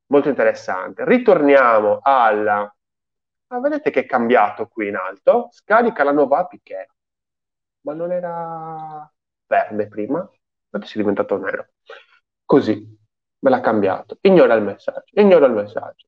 Molto 0.07 0.29
interessante. 0.29 1.03
Ritorniamo 1.05 1.99
alla... 2.03 2.71
Ah, 3.47 3.59
vedete 3.59 3.89
che 3.89 4.01
è 4.01 4.05
cambiato 4.05 4.67
qui 4.67 4.89
in 4.89 4.95
alto. 4.95 5.47
Scarica 5.51 6.03
la 6.03 6.11
nuova 6.11 6.39
APK. 6.39 6.85
Ma 7.81 7.93
non 7.93 8.11
era 8.11 9.11
verde 9.47 9.87
prima? 9.87 10.29
Adesso 10.69 10.93
è 10.93 10.97
diventato 10.97 11.37
nero. 11.37 11.67
Così 12.45 13.02
me 13.43 13.49
l'ha 13.49 13.59
cambiato, 13.59 14.17
ignora 14.21 14.53
il 14.55 14.63
messaggio, 14.63 15.19
ignora 15.19 15.45
il 15.45 15.53
messaggio. 15.53 16.07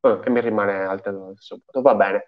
Oh, 0.00 0.20
e 0.22 0.30
mi 0.30 0.40
rimane 0.40 0.82
alta 0.84 1.14
sotto, 1.36 1.80
va 1.80 1.94
bene. 1.94 2.26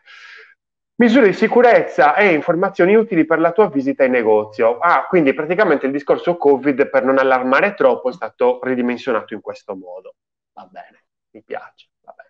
Misure 0.99 1.27
di 1.27 1.33
sicurezza 1.35 2.15
e 2.15 2.33
informazioni 2.33 2.95
utili 2.95 3.27
per 3.27 3.39
la 3.39 3.53
tua 3.53 3.69
visita 3.69 4.05
in 4.05 4.13
negozio. 4.13 4.79
Ah, 4.79 5.07
quindi 5.07 5.35
praticamente 5.35 5.85
il 5.85 5.93
discorso 5.93 6.37
Covid, 6.39 6.89
per 6.89 7.05
non 7.05 7.19
allarmare 7.19 7.75
troppo, 7.75 8.09
è 8.09 8.13
stato 8.13 8.61
ridimensionato 8.63 9.35
in 9.35 9.43
questo 9.43 9.77
modo. 9.77 10.15
Va 10.55 10.67
bene, 10.71 11.05
mi 11.33 11.43
piace. 11.43 11.89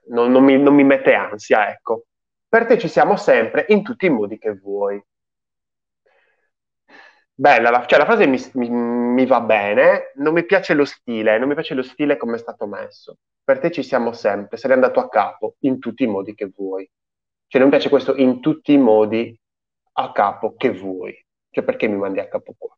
Non, 0.08 0.32
non, 0.32 0.42
mi, 0.42 0.58
non 0.61 0.75
mi 0.75 0.85
mette 0.85 1.14
ansia, 1.14 1.70
ecco. 1.70 2.06
Per 2.49 2.66
te 2.66 2.78
ci 2.78 2.88
siamo 2.88 3.16
sempre 3.16 3.66
in 3.68 3.82
tutti 3.85 4.06
i 4.06 4.11
modi 4.11 4.38
che 4.38 4.52
vuoi. 4.54 5.00
Bella, 7.38 7.68
la, 7.68 7.84
cioè 7.84 7.98
la 7.98 8.06
frase 8.06 8.26
mi, 8.26 8.38
mi, 8.54 8.70
mi, 8.70 9.26
va 9.26 9.42
bene, 9.42 10.12
non 10.14 10.32
mi 10.32 10.46
piace 10.46 10.72
lo 10.72 10.86
stile, 10.86 11.38
non 11.38 11.48
mi 11.48 11.54
piace 11.54 11.74
lo 11.74 11.82
stile 11.82 12.16
come 12.16 12.36
è 12.36 12.38
stato 12.38 12.66
messo. 12.66 13.18
Per 13.44 13.58
te 13.58 13.70
ci 13.70 13.82
siamo 13.82 14.12
sempre, 14.12 14.56
sei 14.56 14.72
andato 14.72 15.00
a 15.00 15.08
capo 15.10 15.56
in 15.60 15.78
tutti 15.78 16.04
i 16.04 16.06
modi 16.06 16.34
che 16.34 16.50
vuoi. 16.56 16.88
Cioè 17.46 17.60
non 17.60 17.68
mi 17.68 17.76
piace 17.76 17.90
questo 17.90 18.16
in 18.16 18.40
tutti 18.40 18.72
i 18.72 18.78
modi 18.78 19.38
a 19.98 20.12
capo 20.12 20.54
che 20.56 20.70
vuoi. 20.70 21.14
Cioè 21.50 21.62
perché 21.62 21.86
mi 21.88 21.96
mandi 21.98 22.20
a 22.20 22.28
capo 22.28 22.54
qua? 22.56 22.74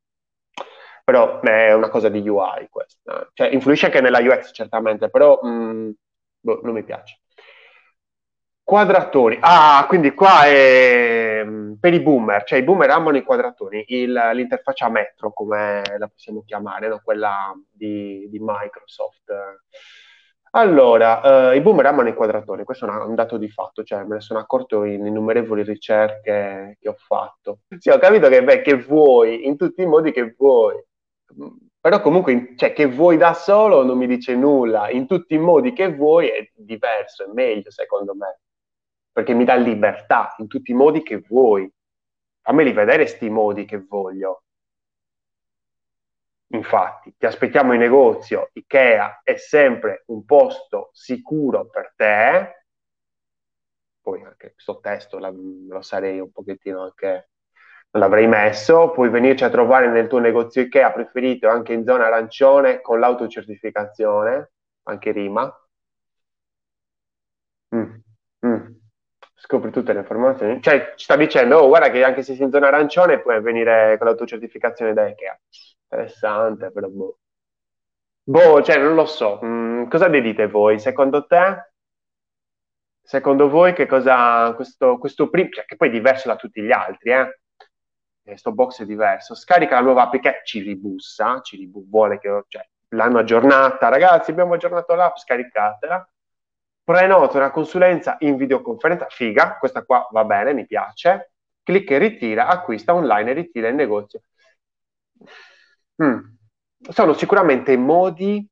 Però 1.05 1.41
è 1.41 1.73
una 1.73 1.89
cosa 1.89 2.09
di 2.09 2.29
UI 2.29 2.67
questa. 2.69 3.31
Cioè 3.33 3.49
influisce 3.51 3.87
anche 3.87 4.01
nella 4.01 4.19
UX 4.19 4.51
certamente, 4.53 5.09
però 5.09 5.39
mh, 5.41 5.49
mm, 5.49 5.91
boh, 6.41 6.61
non 6.65 6.75
mi 6.75 6.83
piace. 6.83 7.21
Quadratori. 8.69 9.39
Ah, 9.41 9.87
quindi 9.89 10.13
qua 10.13 10.45
è 10.45 11.43
mm, 11.43 11.77
per 11.81 11.95
i 11.95 12.03
boomer, 12.03 12.43
cioè 12.45 12.59
i 12.59 12.63
boomer 12.63 12.91
amano 12.91 13.17
i 13.17 13.23
quadratori, 13.23 13.83
il, 13.89 14.13
l'interfaccia 14.35 14.91
Metro, 14.91 15.33
come 15.33 15.81
la 15.97 16.07
possiamo 16.07 16.43
chiamare, 16.45 16.87
no? 16.89 17.01
quella 17.03 17.51
di, 17.67 18.29
di, 18.29 18.39
Microsoft. 18.39 19.33
Allora, 20.51 21.51
eh, 21.51 21.57
i 21.57 21.63
boomer 21.63 21.87
amano 21.87 22.11
i 22.11 22.15
quadratori, 22.15 22.65
questo 22.65 22.87
è 22.87 22.91
un 22.91 23.15
dato 23.15 23.39
di 23.39 23.49
fatto, 23.49 23.83
cioè 23.85 24.05
me 24.05 24.17
ne 24.17 24.21
sono 24.21 24.39
accorto 24.39 24.85
in 24.85 25.07
innumerevoli 25.07 25.63
ricerche 25.63 26.77
che 26.79 26.89
ho 26.91 26.97
fatto. 26.99 27.61
Sì, 27.79 27.89
ho 27.89 27.99
capito 27.99 28.29
che, 28.29 28.45
beh, 28.45 28.61
che 28.61 28.77
vuoi, 28.77 29.47
in 29.47 29.57
tutti 29.57 29.81
i 29.81 29.87
modi 29.87 30.13
che 30.13 30.35
vuoi, 30.37 30.75
però 31.81 32.03
comunque, 32.03 32.53
cioè, 32.55 32.75
che 32.75 32.85
vuoi 32.85 33.17
da 33.17 33.33
solo 33.33 33.83
non 33.83 33.97
mi 33.97 34.07
dice 34.07 34.35
nulla, 34.37 34.91
in 34.91 35.07
tutti 35.07 35.33
i 35.33 35.39
modi 35.39 35.73
che 35.73 35.91
vuoi 35.95 36.29
è 36.29 36.51
diverso, 36.55 37.25
è 37.25 37.33
meglio 37.33 37.71
secondo 37.71 38.15
me 38.15 38.41
perché 39.19 39.35
mi 39.35 39.45
dà 39.45 39.57
libertà 39.57 40.37
in 40.39 40.47
tutti 40.47 40.71
i 40.71 40.75
modi 40.75 41.03
che 41.03 41.19
vuoi. 41.27 41.69
Fammeli 42.41 42.71
vedere 42.71 43.05
sti 43.09 43.29
modi 43.29 43.65
che 43.65 43.79
voglio. 43.79 44.45
Infatti, 46.53 47.13
ti 47.19 47.27
aspettiamo 47.27 47.73
in 47.73 47.81
negozio, 47.81 48.51
Ikea 48.53 49.23
è 49.25 49.35
sempre 49.35 50.05
un 50.07 50.25
posto 50.25 50.91
sicuro 50.93 51.67
per 51.67 51.95
te. 51.97 52.65
Poi 54.01 54.23
anche 54.23 54.53
questo 54.53 54.79
testo 54.79 55.19
la, 55.19 55.33
lo 55.33 55.83
sarei 55.83 56.21
un 56.21 56.31
pochettino 56.31 56.85
anche 56.85 57.31
non 57.91 58.03
l'avrei 58.03 58.29
messo, 58.29 58.93
puoi 58.93 59.09
venirci 59.09 59.43
a 59.43 59.51
trovare 59.51 59.91
nel 59.91 60.07
tuo 60.07 60.21
negozio 60.21 60.63
Ikea 60.63 60.93
preferito 60.93 61.49
anche 61.49 61.73
in 61.73 61.85
zona 61.85 62.07
arancione 62.07 62.81
con 62.83 63.01
l'autocertificazione, 63.01 64.53
anche 64.85 65.11
rima. 65.11 65.53
Mm, 67.75 67.95
mm 68.47 68.79
scopri 69.49 69.71
tutte 69.71 69.95
le 69.95 70.01
informazioni. 70.01 70.61
Cioè, 70.61 70.93
ci 70.95 71.05
sta 71.05 71.17
dicendo, 71.17 71.57
oh, 71.57 71.69
guarda 71.69 71.91
che 71.91 72.05
anche 72.05 72.23
se 72.23 72.35
sei 72.35 72.45
in 72.45 72.51
zona 72.51 72.67
arancione 72.69 73.21
puoi 73.23 73.41
venire 73.41 73.97
con 73.97 74.07
l'autocertificazione 74.07 74.93
da 74.93 75.09
Ikea. 75.09 75.41
Interessante, 75.91 76.71
però 76.71 76.89
boh. 76.89 77.19
Boh, 78.25 78.63
cioè, 78.63 78.77
non 78.77 78.95
lo 78.95 79.07
so. 79.07 79.41
Mm, 79.43 79.89
cosa 79.89 80.07
ne 80.07 80.21
dite 80.21 80.49
voi? 80.49 80.79
Secondo 80.79 81.25
te? 81.27 81.71
Secondo 83.01 83.49
voi 83.49 83.73
che 83.73 83.87
cosa... 83.87 84.53
Questo, 84.55 84.99
questo 84.99 85.31
primo... 85.31 85.49
Cioè, 85.49 85.65
che 85.65 85.77
poi 85.77 85.89
è 85.89 85.93
diverso 85.93 86.29
da 86.29 86.37
tutti 86.37 86.61
gli 86.61 86.71
altri, 86.71 87.13
eh? 87.13 87.41
Questo 88.23 88.53
box 88.53 88.83
è 88.83 88.85
diverso. 88.85 89.35
Scarica 89.35 89.77
la 89.77 89.81
nuova 89.81 90.03
app 90.03 90.17
che 90.17 90.43
ci 90.45 90.61
ribussa, 90.61 91.41
ci 91.41 91.57
ribu- 91.57 91.89
vuole 91.89 92.19
che... 92.19 92.45
Cioè, 92.49 92.69
l'hanno 92.89 93.19
aggiornata. 93.19 93.89
Ragazzi, 93.89 94.31
abbiamo 94.31 94.53
aggiornato 94.53 94.95
l'app, 94.95 95.17
scaricatela 95.17 96.07
prenota 96.89 97.37
una 97.37 97.51
consulenza 97.51 98.17
in 98.21 98.37
videoconferenza, 98.37 99.09
figa, 99.11 99.59
questa 99.59 99.85
qua 99.85 100.09
va 100.11 100.25
bene, 100.25 100.55
mi 100.55 100.65
piace, 100.65 101.33
clicca 101.63 101.97
e 101.97 101.99
ritira, 101.99 102.47
acquista 102.47 102.95
online 102.95 103.31
e 103.31 103.35
ritira 103.35 103.69
in 103.69 103.77
negozio. 103.77 104.23
Mm. 106.03 106.19
Sono 106.89 107.13
sicuramente 107.13 107.77
modi 107.77 108.49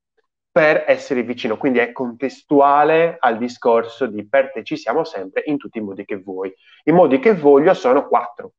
per 0.51 0.85
essere 0.87 1.23
vicino, 1.23 1.57
quindi 1.57 1.79
è 1.79 1.93
contestuale 1.93 3.17
al 3.19 3.39
discorso 3.39 4.05
di 4.05 4.29
per 4.29 4.53
te 4.53 4.63
ci 4.65 4.77
siamo 4.77 5.05
sempre 5.05 5.43
in 5.47 5.57
tutti 5.57 5.79
i 5.79 5.81
modi 5.81 6.05
che 6.05 6.17
vuoi. 6.17 6.55
I 6.85 6.93
modi 6.93 7.19
che 7.19 7.35
voglio 7.35 7.73
sono 7.73 8.07
quattro, 8.07 8.53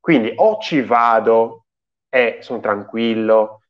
quindi 0.00 0.32
o 0.36 0.56
ci 0.58 0.80
vado 0.80 1.66
e 2.08 2.38
sono 2.40 2.60
tranquillo, 2.60 3.60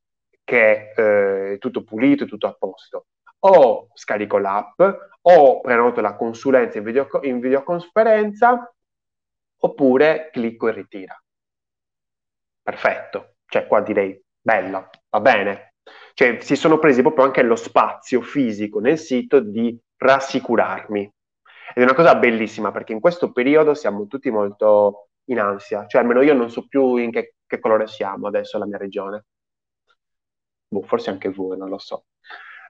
che 0.45 0.93
eh, 0.95 1.55
è 1.55 1.59
tutto 1.59 1.83
pulito, 1.83 2.27
tutto 2.27 2.47
a 2.47 2.55
posto, 2.57 3.07
o 3.40 3.88
scarico 3.95 4.38
l'app, 4.38 4.80
o 5.23 5.61
prenoto 5.61 6.00
la 6.00 6.16
consulenza 6.16 6.78
in, 6.78 6.85
video, 6.85 7.09
in 7.23 7.40
videoconferenza, 7.40 8.73
oppure 9.61 10.30
clicco 10.33 10.68
e 10.68 10.73
ritira. 10.73 11.23
Perfetto, 12.62 13.37
cioè 13.47 13.66
qua 13.66 13.80
direi 13.80 14.21
bella, 14.40 14.88
va 15.11 15.21
bene. 15.21 15.75
Cioè 16.14 16.40
si 16.40 16.57
sono 16.57 16.78
presi 16.78 17.02
proprio 17.02 17.25
anche 17.25 17.42
lo 17.42 17.57
spazio 17.57 18.21
fisico 18.21 18.80
nel 18.80 18.99
sito 18.99 19.40
di 19.40 19.78
rassicurarmi. 19.97 21.02
Ed 21.02 21.83
è 21.83 21.83
una 21.83 21.95
cosa 21.95 22.14
bellissima 22.16 22.71
perché 22.73 22.92
in 22.92 23.00
questo 23.00 23.33
periodo 23.33 23.75
siamo 23.75 24.07
tutti 24.07 24.30
molto 24.30 25.09
in 25.28 25.38
ansia, 25.38 25.87
cioè 25.87 26.00
almeno 26.00 26.23
io 26.23 26.35
non 26.35 26.50
so 26.50 26.66
più 26.66 26.97
in 26.97 27.11
che 27.11 27.35
Che 27.49 27.61
colore 27.61 27.87
siamo 27.87 28.26
adesso 28.28 28.59
la 28.59 28.66
mia 28.66 28.76
regione? 28.76 29.25
Boh, 30.68 30.83
forse 30.83 31.09
anche 31.09 31.30
voi, 31.30 31.57
non 31.57 31.71
lo 31.71 31.78
so. 31.78 32.04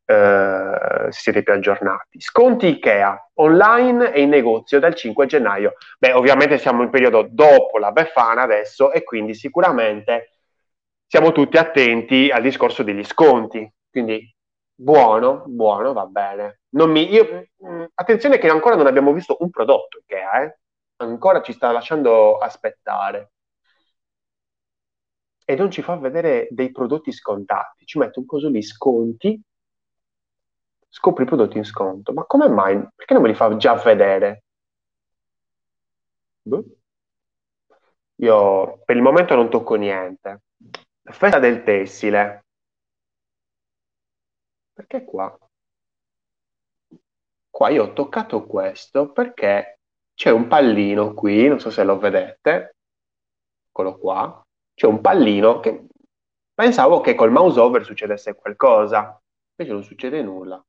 Uh, 0.09 1.11
siete 1.11 1.43
più 1.43 1.53
aggiornati. 1.53 2.19
Sconti 2.19 2.67
Ikea 2.69 3.31
online 3.35 4.15
e 4.15 4.23
in 4.23 4.31
negozio 4.31 4.81
dal 4.81 4.95
5 4.95 5.27
gennaio. 5.27 5.75
Beh, 5.99 6.13
ovviamente 6.13 6.57
siamo 6.57 6.83
in 6.83 6.89
periodo 6.89 7.27
dopo 7.31 7.77
la 7.77 7.93
Befana 7.93 8.41
adesso 8.41 8.91
e 8.91 9.05
quindi 9.05 9.35
sicuramente 9.35 10.39
siamo 11.07 11.31
tutti 11.33 11.59
attenti 11.59 12.31
al 12.31 12.41
discorso 12.41 12.83
degli 12.83 13.05
sconti. 13.05 13.71
Quindi 13.91 14.35
buono, 14.75 15.43
buono, 15.47 15.93
va 15.93 16.07
bene. 16.07 16.61
Mi, 16.71 17.13
io, 17.13 17.47
mm, 17.67 17.85
attenzione 17.95 18.39
che 18.39 18.49
ancora 18.49 18.77
non 18.77 18.87
abbiamo 18.87 19.13
visto 19.13 19.37
un 19.41 19.51
prodotto 19.51 19.99
Ikea, 19.99 20.43
eh? 20.43 20.59
ancora 20.97 21.43
ci 21.43 21.53
sta 21.53 21.73
lasciando 21.73 22.39
aspettare. 22.39 23.33
E 25.45 25.55
non 25.55 25.71
ci 25.71 25.83
fa 25.83 25.97
vedere 25.97 26.47
dei 26.51 26.71
prodotti 26.71 27.11
scontati, 27.11 27.87
ci 27.87 27.99
mette 27.99 28.19
un 28.19 28.27
coso 28.27 28.49
lì, 28.49 28.63
sconti, 28.63 29.41
scopri 30.89 31.25
i 31.25 31.27
prodotti 31.27 31.59
in 31.59 31.65
sconto. 31.65 32.13
Ma 32.13 32.25
come 32.25 32.49
mai? 32.49 32.77
Perché 32.95 33.15
non 33.15 33.23
me 33.23 33.29
li 33.29 33.35
fa 33.35 33.57
già 33.57 33.75
vedere? 33.75 34.45
Boh. 36.43 36.65
Io 38.17 38.81
per 38.85 38.97
il 38.97 39.03
momento 39.03 39.35
non 39.35 39.49
tocco 39.51 39.75
niente. 39.77 40.43
Festa 41.03 41.39
del 41.39 41.63
tessile. 41.63 42.45
Perché 44.73 45.05
qua? 45.05 45.37
Qua 47.51 47.69
io 47.71 47.85
ho 47.85 47.93
toccato 47.93 48.47
questo 48.47 49.13
perché 49.13 49.79
c'è 50.15 50.31
un 50.31 50.49
pallino 50.49 51.15
qui, 51.15 51.49
non 51.49 51.61
so 51.61 51.71
se 51.71 51.85
lo 51.85 51.99
vedete, 51.99 52.77
eccolo 53.69 53.99
qua, 53.99 54.47
c'è 54.75 54.87
un 54.87 55.01
pallino 55.01 55.61
che 55.61 55.87
pensavo 56.55 57.01
che 57.01 57.15
col 57.15 57.31
mouse 57.31 57.61
over 57.61 57.85
succedesse 57.85 58.35
qualcosa, 58.35 59.21
invece 59.57 59.73
non 59.75 59.85
succede 59.85 60.23
nulla. 60.23 60.65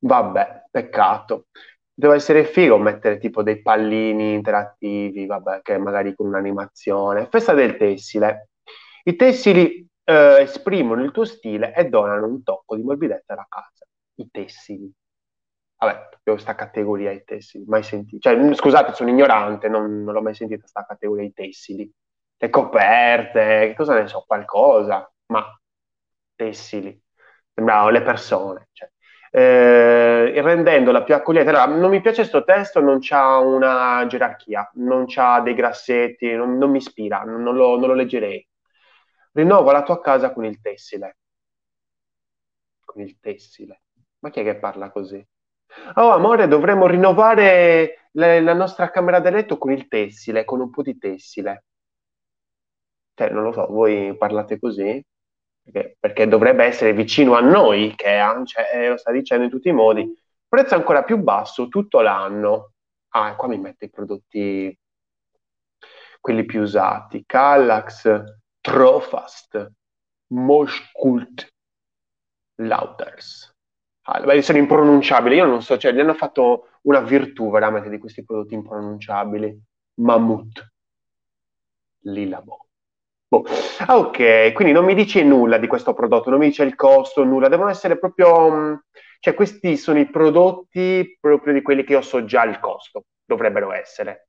Vabbè, 0.00 0.64
peccato. 0.70 1.46
Deve 1.92 2.14
essere 2.14 2.44
figo 2.44 2.78
mettere 2.78 3.18
tipo 3.18 3.42
dei 3.42 3.60
pallini 3.60 4.34
interattivi, 4.34 5.26
vabbè, 5.26 5.62
che 5.62 5.78
magari 5.78 6.14
con 6.14 6.28
un'animazione. 6.28 7.26
Festa 7.28 7.54
del 7.54 7.76
tessile. 7.76 8.50
I 9.04 9.16
tessili 9.16 9.86
eh, 10.04 10.40
esprimono 10.40 11.02
il 11.02 11.10
tuo 11.10 11.24
stile 11.24 11.74
e 11.74 11.88
donano 11.88 12.26
un 12.26 12.42
tocco 12.42 12.76
di 12.76 12.82
morbidezza 12.82 13.32
alla 13.32 13.46
casa. 13.48 13.84
I 14.14 14.28
tessili. 14.30 14.92
Vabbè, 15.80 16.08
proprio 16.08 16.34
questa 16.34 16.54
categoria 16.54 17.10
i 17.12 17.22
tessili, 17.24 17.64
mai 17.66 17.82
sentito. 17.82 18.28
Cioè, 18.30 18.54
scusate, 18.54 18.94
sono 18.94 19.10
ignorante, 19.10 19.68
non, 19.68 20.02
non 20.02 20.12
l'ho 20.12 20.22
mai 20.22 20.34
sentita 20.34 20.60
questa 20.60 20.84
categoria 20.84 21.24
i 21.24 21.32
tessili. 21.32 21.90
Le 22.36 22.50
coperte, 22.50 23.68
che 23.68 23.74
cosa 23.76 23.94
ne 23.94 24.06
so, 24.08 24.24
qualcosa, 24.26 25.10
ma 25.26 25.44
tessili. 26.34 27.00
Sembravano 27.58 27.90
le 27.90 28.02
persone. 28.02 28.68
Cioè. 28.72 28.88
Eh, 29.32 30.40
rendendola 30.40 31.02
più 31.02 31.14
accogliente. 31.14 31.50
Allora, 31.50 31.66
non 31.66 31.90
mi 31.90 32.00
piace 32.00 32.18
questo 32.20 32.44
testo, 32.44 32.80
non 32.80 32.98
c'ha 33.00 33.38
una 33.38 34.06
gerarchia, 34.06 34.70
non 34.74 35.06
c'ha 35.08 35.40
dei 35.40 35.54
grassetti, 35.54 36.32
non, 36.34 36.56
non 36.56 36.70
mi 36.70 36.78
ispira, 36.78 37.22
non 37.24 37.42
lo, 37.42 37.76
non 37.76 37.88
lo 37.88 37.94
leggerei. 37.94 38.46
Rinnova 39.32 39.72
la 39.72 39.82
tua 39.82 40.00
casa 40.00 40.32
con 40.32 40.44
il 40.44 40.60
tessile. 40.60 41.16
Con 42.84 43.02
il 43.02 43.18
tessile. 43.18 43.82
Ma 44.20 44.30
chi 44.30 44.40
è 44.40 44.44
che 44.44 44.56
parla 44.56 44.90
così? 44.90 45.24
Oh, 45.96 46.10
amore, 46.12 46.46
dovremmo 46.48 46.86
rinnovare 46.86 48.10
le- 48.12 48.40
la 48.40 48.54
nostra 48.54 48.90
camera 48.90 49.18
da 49.20 49.30
letto 49.30 49.58
con 49.58 49.72
il 49.72 49.88
tessile, 49.88 50.44
con 50.44 50.60
un 50.60 50.70
po' 50.70 50.82
di 50.82 50.96
tessile. 50.96 51.64
Cioè, 53.14 53.30
non 53.30 53.42
lo 53.42 53.52
so, 53.52 53.66
voi 53.66 54.16
parlate 54.16 54.58
così? 54.58 55.04
Perché, 55.70 55.96
perché 56.00 56.26
dovrebbe 56.26 56.64
essere 56.64 56.94
vicino 56.94 57.34
a 57.34 57.40
noi, 57.40 57.86
Ikea, 57.86 58.42
cioè, 58.44 58.70
eh, 58.72 58.88
lo 58.88 58.96
sta 58.96 59.12
dicendo 59.12 59.44
in 59.44 59.50
tutti 59.50 59.68
i 59.68 59.72
modi. 59.72 60.10
Prezzo 60.48 60.74
ancora 60.74 61.02
più 61.02 61.18
basso 61.18 61.68
tutto 61.68 62.00
l'anno. 62.00 62.72
Ah, 63.10 63.34
qua 63.36 63.48
mi 63.48 63.58
mette 63.58 63.86
i 63.86 63.90
prodotti, 63.90 64.76
quelli 66.20 66.44
più 66.46 66.62
usati. 66.62 67.24
Kallax, 67.26 68.24
Trofast, 68.60 69.72
Moschkult, 70.28 71.52
Lauters. 72.62 73.54
Ah, 74.02 74.40
sono 74.40 74.58
impronunciabili, 74.58 75.36
io 75.36 75.44
non 75.44 75.62
so, 75.62 75.76
cioè, 75.76 75.92
gli 75.92 76.00
hanno 76.00 76.14
fatto 76.14 76.78
una 76.82 77.00
virtù 77.00 77.50
veramente 77.50 77.90
di 77.90 77.98
questi 77.98 78.24
prodotti 78.24 78.54
impronunciabili. 78.54 79.62
Mammut, 79.96 80.72
Lilabo. 82.04 82.67
Boh. 83.30 83.44
Ah, 83.86 83.98
ok, 83.98 84.52
quindi 84.52 84.72
non 84.72 84.84
mi 84.86 84.94
dice 84.94 85.22
nulla 85.22 85.58
di 85.58 85.66
questo 85.66 85.92
prodotto, 85.92 86.30
non 86.30 86.38
mi 86.38 86.46
dice 86.46 86.62
il 86.64 86.74
costo, 86.74 87.24
nulla, 87.24 87.48
devono 87.48 87.68
essere 87.68 87.98
proprio, 87.98 88.50
mm, 88.50 88.74
cioè 89.20 89.34
questi 89.34 89.76
sono 89.76 89.98
i 89.98 90.08
prodotti 90.08 91.18
proprio 91.20 91.52
di 91.52 91.60
quelli 91.62 91.84
che 91.84 91.92
io 91.92 92.00
so 92.00 92.24
già 92.24 92.44
il 92.44 92.58
costo, 92.58 93.04
dovrebbero 93.24 93.72
essere. 93.72 94.28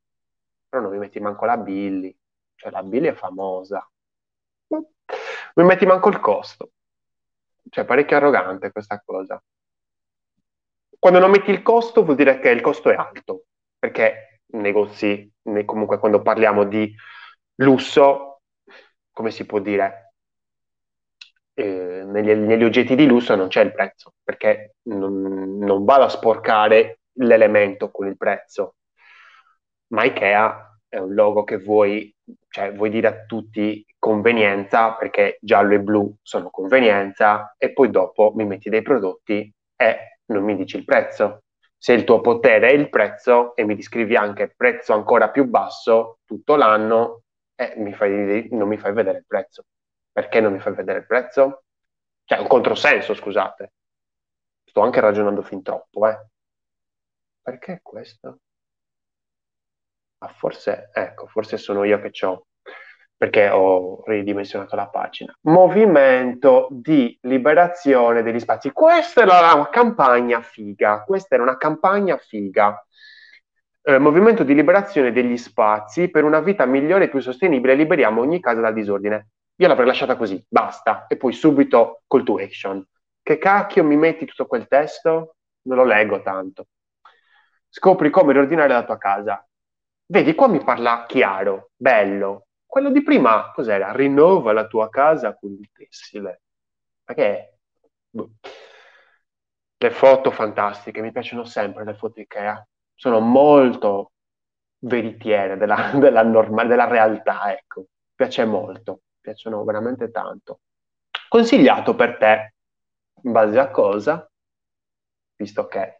Però 0.68 0.84
non 0.84 0.92
mi 0.92 0.98
metti 0.98 1.20
manco 1.20 1.46
la 1.46 1.58
Billy, 1.58 2.16
cioè 2.56 2.72
la 2.72 2.84
Billy 2.84 3.08
è 3.08 3.14
famosa. 3.14 3.90
Non 4.68 4.86
mi 5.56 5.64
metti 5.64 5.86
manco 5.86 6.10
il 6.10 6.20
costo. 6.20 6.72
Cioè, 7.70 7.86
parecchio 7.86 8.18
arrogante 8.18 8.72
questa 8.72 9.02
cosa. 9.04 9.42
Quando 10.98 11.20
non 11.20 11.32
metti 11.32 11.52
il 11.52 11.62
costo 11.62 12.04
vuol 12.04 12.18
dire 12.18 12.40
che 12.40 12.50
il 12.50 12.62
costo 12.62 12.90
è 12.90 12.96
alto, 12.96 13.46
perché 13.78 14.42
negozi, 14.52 15.32
comunque 15.66 15.98
quando 15.98 16.22
parliamo 16.22 16.66
di 16.66 16.94
lusso, 17.56 18.29
come 19.20 19.32
si 19.32 19.46
può 19.46 19.60
dire, 19.60 20.14
eh, 21.54 22.04
negli, 22.06 22.32
negli, 22.32 22.64
oggetti 22.64 22.96
di 22.96 23.06
lusso 23.06 23.36
non 23.36 23.50
c'è 23.50 23.62
il 23.62 23.74
prezzo, 23.74 24.14
perché 24.24 24.76
non, 24.84 25.58
non 25.58 25.84
vado 25.84 26.06
a 26.06 26.10
sporcare 26.10 27.02
l'elemento 27.18 27.92
con 27.92 28.08
il 28.08 28.16
prezzo. 28.16 28.76
Ma 29.88 30.06
Ikea 30.06 30.80
è 30.88 31.00
un 31.00 31.14
logo 31.14 31.44
che 31.44 31.58
vuoi, 31.58 32.16
cioè, 32.48 32.74
vuoi 32.74 32.90
dire 32.90 33.08
a 33.08 33.26
tutti 33.26 33.86
convenienza, 33.98 34.94
perché 34.94 35.38
giallo 35.42 35.74
e 35.74 35.82
blu 35.82 36.16
sono 36.22 36.50
convenienza, 36.50 37.56
e 37.58 37.74
poi 37.74 37.90
dopo 37.90 38.32
mi 38.34 38.46
metti 38.46 38.70
dei 38.70 38.84
prodotti 38.84 39.54
e 39.76 40.20
non 40.28 40.46
mi 40.46 40.56
dici 40.56 40.78
il 40.78 40.86
prezzo. 40.86 41.44
Se 41.78 41.92
il 41.92 42.06
tuo 42.06 42.22
potere 42.22 42.70
è 42.70 42.72
il 42.72 42.88
prezzo 42.88 43.54
e 43.54 43.66
mi 43.66 43.76
descrivi 43.76 44.16
anche 44.16 44.54
prezzo 44.56 44.94
ancora 44.94 45.30
più 45.30 45.44
basso 45.44 46.20
tutto 46.24 46.56
l'anno, 46.56 47.24
eh, 47.60 47.74
mi 47.78 47.94
fai, 47.94 48.48
non 48.52 48.70
mi 48.70 48.78
fai 48.78 48.94
vedere 48.94 49.18
il 49.18 49.26
prezzo. 49.26 49.66
Perché 50.12 50.40
non 50.40 50.54
mi 50.54 50.60
fai 50.60 50.74
vedere 50.74 51.00
il 51.00 51.06
prezzo? 51.06 51.64
Cioè, 52.24 52.40
un 52.40 52.48
controsenso, 52.48 53.14
scusate. 53.14 53.74
Sto 54.64 54.82
anche 54.82 55.02
ragionando 55.02 55.42
fin 55.42 55.62
troppo, 55.62 56.08
eh. 56.08 56.28
Perché 57.42 57.80
questo? 57.82 58.40
Ma 60.20 60.28
forse, 60.30 60.90
ecco, 60.94 61.28
forse 61.28 61.58
sono 61.58 61.84
io 61.84 62.00
che 62.00 62.26
ho 62.26 62.46
perché 63.20 63.50
ho 63.50 64.02
ridimensionato 64.06 64.78
la 64.78 64.88
pagina. 64.88 65.38
Movimento 65.42 66.70
di 66.72 67.18
liberazione 67.24 68.24
degli 68.24 68.40
spazi. 68.40 68.72
Questa 68.72 69.24
era 69.24 69.54
una 69.54 69.68
campagna 69.68 70.42
figa. 70.42 71.04
Questa 71.04 71.36
era 71.36 71.44
una 71.44 71.58
campagna 71.58 72.16
figa. 72.16 72.82
Eh, 73.90 73.98
movimento 73.98 74.44
di 74.44 74.54
liberazione 74.54 75.12
degli 75.12 75.36
spazi 75.36 76.10
per 76.10 76.24
una 76.24 76.42
vita 76.42 76.64
migliore 76.68 77.06
e 77.06 77.10
più 77.10 77.22
sostenibile. 77.22 77.74
Liberiamo 77.74 78.22
ogni 78.22 78.40
casa 78.40 78.62
dal 78.62 78.72
disordine. 78.72 79.30
Io 79.56 79.68
l'avrei 79.68 79.88
lasciata 79.88 80.16
così, 80.16 80.46
basta. 80.48 81.08
E 81.08 81.18
poi 81.18 81.34
subito 81.34 82.04
call 82.06 82.24
to 82.24 82.36
action. 82.36 82.86
Che 83.20 83.40
cacchio 83.40 83.84
mi 83.84 83.98
metti 83.98 84.26
tutto 84.26 84.46
quel 84.46 84.68
testo? 84.68 85.38
Non 85.64 85.78
lo 85.78 85.86
leggo 85.86 86.22
tanto. 86.22 86.68
Scopri 87.68 88.12
come 88.12 88.34
riordinare 88.34 88.68
la 88.68 88.86
tua 88.86 89.00
casa. 89.00 89.44
Vedi, 90.06 90.36
qua 90.36 90.48
mi 90.48 90.64
parla 90.64 91.06
chiaro, 91.08 91.72
bello, 91.76 92.46
quello 92.68 92.92
di 92.92 93.02
prima, 93.02 93.52
cos'era? 93.56 93.92
Rinnova 93.92 94.54
la 94.54 94.68
tua 94.68 94.88
casa 94.90 95.36
con 95.36 95.50
il 95.54 95.68
tessile. 95.74 96.42
Perché? 97.04 97.58
Boh. 98.08 98.34
Le 99.78 99.90
foto 99.90 100.30
fantastiche, 100.30 101.02
mi 101.02 101.12
piacciono 101.12 101.44
sempre 101.44 101.84
le 101.86 101.96
foto 101.96 102.20
Ikea. 102.20 102.64
Sono 103.00 103.22
molto 103.22 104.12
veritiere 104.80 105.56
della, 105.56 105.92
della, 105.96 106.22
norma, 106.22 106.66
della 106.66 106.86
realtà, 106.86 107.50
ecco. 107.54 107.86
Piace 108.14 108.44
molto, 108.44 109.04
piacciono 109.22 109.64
veramente 109.64 110.12
tanto. 110.12 110.60
Consigliato 111.30 111.96
per 111.96 112.18
te, 112.18 112.56
in 113.24 113.32
base 113.32 113.58
a 113.58 113.72
cosa? 113.72 114.30
Visto 115.38 115.68
che 115.68 116.00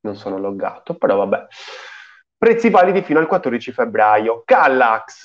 non 0.00 0.16
sono 0.16 0.38
loggato, 0.38 0.96
però 0.96 1.16
vabbè. 1.16 1.46
Prezzi 2.38 2.70
validi 2.70 3.02
fino 3.02 3.18
al 3.18 3.26
14 3.26 3.70
febbraio. 3.70 4.42
Kallax. 4.42 5.22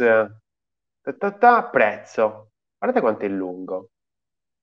Ta 1.02 1.13
ta 1.13 1.32
ta, 1.32 1.69
prezzo. 1.69 2.52
Guardate 2.78 3.02
quanto 3.02 3.24
è 3.24 3.30
lungo. 3.30 3.91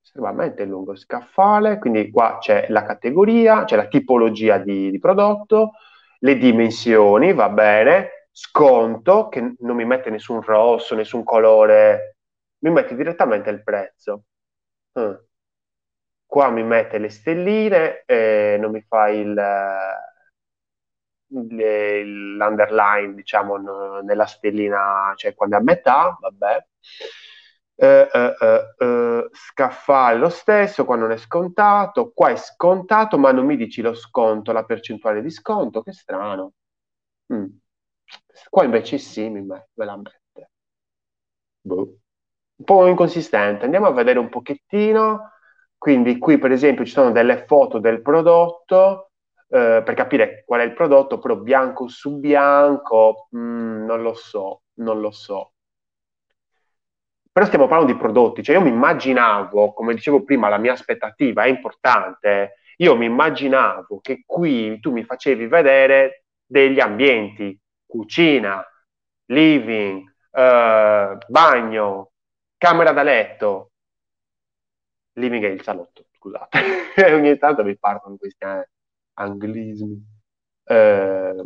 Estremamente 0.07 0.63
lungo. 0.63 0.95
Scaffale, 0.95 1.79
quindi 1.79 2.09
qua 2.09 2.37
c'è 2.39 2.67
la 2.69 2.83
categoria, 2.83 3.65
c'è 3.65 3.75
la 3.75 3.87
tipologia 3.87 4.57
di, 4.57 4.89
di 4.89 4.99
prodotto, 4.99 5.73
le 6.19 6.37
dimensioni, 6.37 7.33
va 7.33 7.49
bene. 7.49 8.29
sconto 8.31 9.27
che 9.27 9.55
non 9.59 9.75
mi 9.75 9.83
mette 9.83 10.09
nessun 10.09 10.41
rosso, 10.41 10.95
nessun 10.95 11.23
colore, 11.23 12.17
mi 12.59 12.69
mette 12.69 12.95
direttamente 12.95 13.49
il 13.49 13.63
prezzo. 13.63 14.23
Mm. 14.97 15.13
Qua 16.25 16.49
mi 16.51 16.63
mette 16.63 16.99
le 16.99 17.09
stelline, 17.09 18.03
e 18.05 18.57
non 18.59 18.71
mi 18.71 18.81
fa 18.87 19.09
il, 19.09 19.33
l'underline, 21.27 23.13
diciamo, 23.13 24.01
nella 24.01 24.25
stellina, 24.25 25.13
cioè 25.15 25.35
quando 25.35 25.57
è 25.57 25.59
a 25.59 25.63
metà, 25.63 26.17
vabbè. 26.19 26.65
Eh, 27.79 28.09
eh, 28.11 28.35
eh, 28.39 28.73
eh, 28.79 29.29
scaffale 29.31 30.17
lo 30.17 30.29
stesso, 30.29 30.83
qua 30.83 30.95
non 30.95 31.11
è 31.11 31.17
scontato, 31.17 32.11
qua 32.11 32.29
è 32.31 32.35
scontato, 32.35 33.19
ma 33.19 33.31
non 33.31 33.45
mi 33.45 33.55
dici 33.55 33.81
lo 33.81 33.93
sconto, 33.93 34.51
la 34.51 34.65
percentuale 34.65 35.21
di 35.21 35.29
sconto, 35.29 35.83
che 35.83 35.93
strano. 35.93 36.53
Mm. 37.31 37.45
Qua 38.49 38.63
invece 38.63 38.97
sì, 38.97 39.29
mi 39.29 39.41
me, 39.43 39.69
la 39.75 39.95
mette. 39.95 40.51
Boh. 41.61 41.97
Un 42.55 42.65
po' 42.65 42.87
inconsistente. 42.87 43.65
Andiamo 43.65 43.87
a 43.87 43.91
vedere 43.91 44.19
un 44.19 44.29
pochettino. 44.29 45.31
Quindi 45.77 46.17
qui 46.17 46.39
per 46.39 46.51
esempio 46.51 46.85
ci 46.85 46.91
sono 46.91 47.11
delle 47.11 47.45
foto 47.45 47.77
del 47.79 48.01
prodotto 48.01 49.11
eh, 49.49 49.81
per 49.85 49.93
capire 49.93 50.43
qual 50.45 50.61
è 50.61 50.63
il 50.63 50.73
prodotto, 50.73 51.19
però 51.19 51.35
bianco 51.37 51.87
su 51.87 52.19
bianco, 52.19 53.27
mm, 53.35 53.85
non 53.85 54.01
lo 54.01 54.13
so, 54.15 54.63
non 54.75 54.99
lo 54.99 55.11
so. 55.11 55.53
Però 57.37 57.49
stiamo 57.49 57.67
parlando 57.67 57.93
di 57.93 57.99
prodotti, 57.99 58.41
cioè 58.41 58.55
io 58.55 58.63
mi 58.63 58.69
immaginavo, 58.69 59.71
come 59.71 59.93
dicevo 59.93 60.23
prima, 60.23 60.49
la 60.49 60.57
mia 60.57 60.73
aspettativa 60.73 61.43
è 61.43 61.47
importante, 61.47 62.55
io 62.77 62.95
mi 62.95 63.05
immaginavo 63.05 63.99
che 64.01 64.23
qui 64.25 64.79
tu 64.79 64.91
mi 64.91 65.03
facevi 65.03 65.45
vedere 65.45 66.23
degli 66.43 66.79
ambienti, 66.79 67.55
cucina, 67.85 68.65
living, 69.25 70.11
eh, 70.31 71.17
bagno, 71.27 72.11
camera 72.57 72.91
da 72.91 73.03
letto, 73.03 73.69
living 75.13 75.43
è 75.43 75.49
il 75.49 75.61
salotto, 75.61 76.07
scusate, 76.13 76.59
ogni 77.13 77.37
tanto 77.37 77.63
mi 77.63 77.77
partono 77.77 78.17
questi 78.17 78.43
eh, 78.45 78.67
anglismi. 79.13 80.03
Eh, 80.63 81.45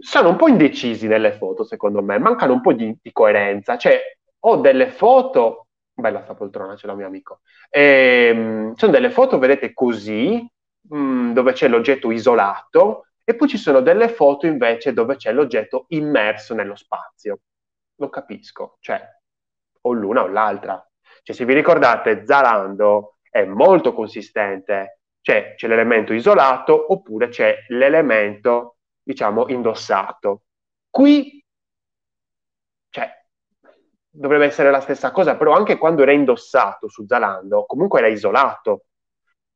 sono 0.00 0.30
un 0.30 0.36
po' 0.36 0.48
indecisi 0.48 1.06
nelle 1.06 1.32
foto, 1.32 1.64
secondo 1.64 2.02
me, 2.02 2.18
mancano 2.18 2.54
un 2.54 2.60
po' 2.60 2.72
di, 2.72 2.96
di 3.00 3.12
coerenza. 3.12 3.76
Cioè, 3.76 4.00
ho 4.40 4.56
delle 4.56 4.90
foto, 4.90 5.66
bella 5.94 6.22
sta 6.22 6.34
poltrona, 6.34 6.74
c'è 6.74 6.86
la 6.86 6.94
mio 6.94 7.06
amico. 7.06 7.40
Eh, 7.68 8.72
sono 8.74 8.92
delle 8.92 9.10
foto, 9.10 9.38
vedete, 9.38 9.72
così, 9.72 10.46
mh, 10.88 10.96
mm, 10.98 11.32
dove 11.32 11.52
c'è 11.52 11.68
l'oggetto 11.68 12.10
isolato, 12.10 13.06
e 13.24 13.36
poi 13.36 13.48
ci 13.48 13.58
sono 13.58 13.80
delle 13.80 14.08
foto 14.08 14.46
invece 14.46 14.92
dove 14.92 15.16
c'è 15.16 15.32
l'oggetto 15.32 15.84
immerso 15.88 16.54
nello 16.54 16.74
spazio. 16.74 17.40
Lo 17.96 18.08
capisco, 18.08 18.78
cioè, 18.80 19.00
o 19.82 19.92
l'una 19.92 20.22
o 20.22 20.28
l'altra. 20.28 20.84
Cioè, 21.22 21.36
se 21.36 21.44
vi 21.44 21.54
ricordate, 21.54 22.24
Zalando 22.26 23.18
è 23.30 23.44
molto 23.44 23.92
consistente, 23.92 25.00
cioè 25.20 25.54
c'è 25.54 25.68
l'elemento 25.68 26.12
isolato 26.12 26.92
oppure 26.92 27.28
c'è 27.28 27.56
l'elemento 27.68 28.76
diciamo, 29.02 29.48
indossato. 29.48 30.42
Qui, 30.90 31.42
cioè, 32.90 33.10
dovrebbe 34.08 34.46
essere 34.46 34.70
la 34.70 34.80
stessa 34.80 35.10
cosa, 35.12 35.36
però 35.36 35.52
anche 35.54 35.76
quando 35.78 36.02
era 36.02 36.12
indossato 36.12 36.88
su 36.88 37.06
Zalando, 37.06 37.64
comunque 37.66 37.98
era 38.00 38.08
isolato. 38.08 38.84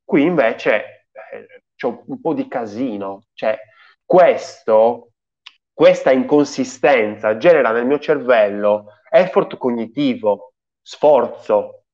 Qui 0.04 0.22
invece 0.22 1.08
eh, 1.32 1.62
c'è 1.74 1.86
un 1.86 2.20
po' 2.20 2.34
di 2.34 2.46
casino, 2.48 3.24
cioè, 3.32 3.58
questo, 4.04 5.12
questa 5.72 6.12
inconsistenza 6.12 7.36
genera 7.36 7.72
nel 7.72 7.86
mio 7.86 7.98
cervello 7.98 8.86
effort 9.10 9.56
cognitivo, 9.56 10.52
sforzo, 10.82 11.84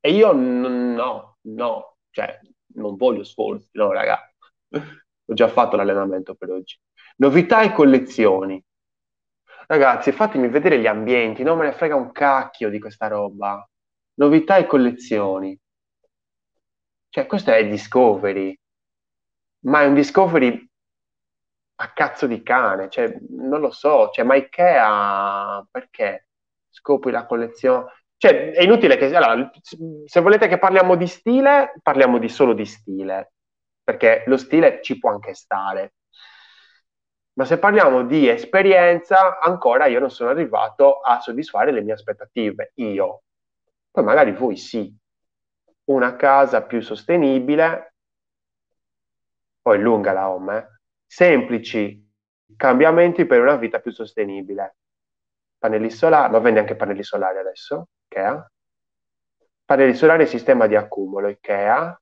e 0.00 0.12
io 0.12 0.32
n- 0.32 0.94
no, 0.94 1.36
no, 1.42 1.96
cioè, 2.10 2.38
non 2.74 2.96
voglio 2.96 3.24
sforzi, 3.24 3.68
no, 3.72 3.92
raga. 3.92 4.18
Ho 5.30 5.34
già 5.34 5.48
fatto 5.48 5.76
l'allenamento 5.76 6.34
per 6.34 6.50
oggi. 6.50 6.78
Novità 7.16 7.60
e 7.60 7.72
collezioni. 7.72 8.62
Ragazzi, 9.66 10.12
fatemi 10.12 10.48
vedere 10.48 10.78
gli 10.78 10.86
ambienti, 10.86 11.42
non 11.42 11.58
me 11.58 11.66
ne 11.66 11.72
frega 11.72 11.94
un 11.94 12.10
cacchio 12.12 12.70
di 12.70 12.78
questa 12.78 13.08
roba. 13.08 13.68
Novità 14.14 14.56
e 14.56 14.66
collezioni. 14.66 15.58
Cioè, 17.10 17.26
questo 17.26 17.52
è 17.52 17.66
Discovery, 17.66 18.58
ma 19.64 19.82
è 19.82 19.86
un 19.86 19.94
Discovery 19.94 20.66
a 21.80 21.92
cazzo 21.92 22.26
di 22.26 22.42
cane, 22.42 22.88
cioè, 22.88 23.14
non 23.30 23.60
lo 23.60 23.70
so, 23.70 24.08
cioè, 24.10 24.24
ma 24.24 24.34
Ikea, 24.34 25.66
perché 25.70 26.28
scopri 26.70 27.10
la 27.10 27.26
collezione? 27.26 27.92
Cioè, 28.16 28.52
è 28.52 28.62
inutile 28.62 28.96
che... 28.96 29.14
Allora, 29.14 29.50
se 30.06 30.20
volete 30.20 30.48
che 30.48 30.58
parliamo 30.58 30.96
di 30.96 31.06
stile, 31.06 31.74
parliamo 31.82 32.18
di 32.18 32.28
solo 32.28 32.54
di 32.54 32.64
stile, 32.64 33.32
perché 33.88 34.24
lo 34.26 34.36
stile 34.36 34.82
ci 34.82 34.98
può 34.98 35.08
anche 35.08 35.32
stare. 35.32 35.94
Ma 37.38 37.46
se 37.46 37.58
parliamo 37.58 38.04
di 38.04 38.28
esperienza, 38.28 39.38
ancora 39.38 39.86
io 39.86 39.98
non 39.98 40.10
sono 40.10 40.28
arrivato 40.28 41.00
a 41.00 41.20
soddisfare 41.20 41.72
le 41.72 41.80
mie 41.80 41.94
aspettative, 41.94 42.72
io. 42.74 43.22
Poi 43.90 44.04
magari 44.04 44.32
voi 44.32 44.58
sì. 44.58 44.94
Una 45.84 46.16
casa 46.16 46.64
più 46.64 46.82
sostenibile, 46.82 47.94
poi 49.62 49.80
lunga 49.80 50.12
la 50.12 50.28
home, 50.28 50.58
eh? 50.58 50.66
semplici 51.06 52.06
cambiamenti 52.58 53.24
per 53.24 53.40
una 53.40 53.56
vita 53.56 53.80
più 53.80 53.90
sostenibile. 53.90 54.76
Pannelli 55.56 55.88
solari, 55.88 56.30
ma 56.30 56.40
vende 56.40 56.60
anche 56.60 56.76
pannelli 56.76 57.02
solari 57.02 57.38
adesso, 57.38 57.88
Ikea. 58.06 58.52
Pannelli 59.64 59.94
solari 59.94 60.24
e 60.24 60.26
sistema 60.26 60.66
di 60.66 60.76
accumulo, 60.76 61.28
Ikea. 61.28 61.98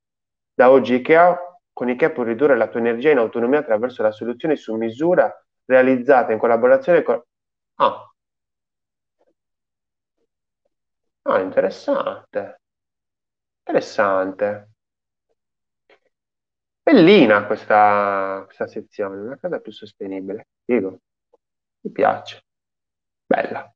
Da 0.53 0.71
oggi 0.71 0.95
Ikea 0.95 1.46
con 1.77 1.91
Ikea 1.91 2.11
puoi 2.11 2.25
ridurre 2.25 2.57
la 2.57 2.69
tua 2.69 2.81
energia 2.81 3.11
in 3.11 3.19
autonomia 3.19 3.59
attraverso 3.59 4.03
la 4.03 4.11
soluzione 4.11 4.57
su 4.57 4.75
misura 4.77 5.31
realizzata 5.67 6.33
in 6.33 6.39
collaborazione 6.39 7.03
con... 7.03 7.23
Ah, 7.75 8.11
ah 11.23 11.41
interessante. 11.41 12.61
Interessante. 13.59 14.71
Bellina 16.83 17.45
questa, 17.45 18.43
questa 18.47 18.67
sezione, 18.67 19.17
una 19.21 19.37
casa 19.37 19.61
più 19.61 19.71
sostenibile. 19.71 20.47
Dico, 20.65 21.01
mi 21.81 21.91
piace. 21.91 22.43
Bella. 23.27 23.71